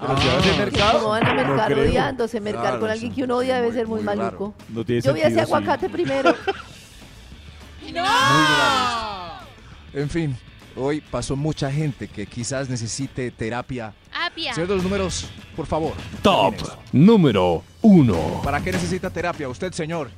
[0.00, 1.84] Pero si van a hacer ¿Cómo mercado, van a no mercar creo.
[1.88, 2.40] odiándose?
[2.40, 4.54] Mercar Claro, con alguien que uno odia debe ser muy, maluco.
[4.70, 5.52] No tiene Yo ese sentido, sí.
[5.52, 6.34] aguacate primero.
[9.94, 10.36] En fin,
[10.76, 13.94] hoy pasó mucha gente que quizás necesite terapia.
[14.12, 14.54] Apia.
[14.54, 15.94] Señor de los números, por favor.
[16.22, 16.54] Top
[16.92, 18.42] número 1.
[18.44, 20.10] ¿Para qué necesita terapia usted, señor?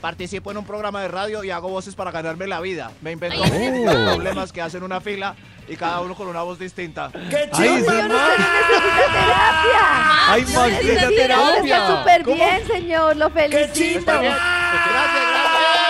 [0.00, 2.92] Participo en un programa de radio y hago voces para ganarme la vida.
[3.00, 4.14] Me invento Ay, oh.
[4.14, 5.34] problemas que hacen una fila
[5.66, 7.10] y cada uno con una voz distinta.
[7.30, 10.28] ¡Qué Ay, señor, usted no necesita terapia.
[10.28, 11.76] ¡Ay, necesita terapia!
[11.76, 13.16] Está súper bien, señor.
[13.16, 13.98] Lo felicito.
[14.00, 14.34] Está bien.
[14.34, 15.83] Gracias, gracias.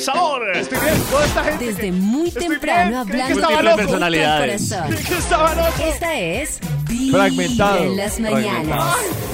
[0.00, 0.56] ¡Sabor!
[0.56, 0.94] Estoy bien.
[1.10, 3.76] Toda esta gente Desde muy Estoy temprano bien, hablando estaba de loco.
[3.76, 4.68] personalidades.
[4.70, 4.96] corazón.
[5.08, 5.82] que estaba loco.
[5.86, 6.58] Esta es
[6.88, 7.84] Vibra Fragmentado.
[7.84, 8.52] en las mañanas.
[8.52, 9.33] Fragmentado.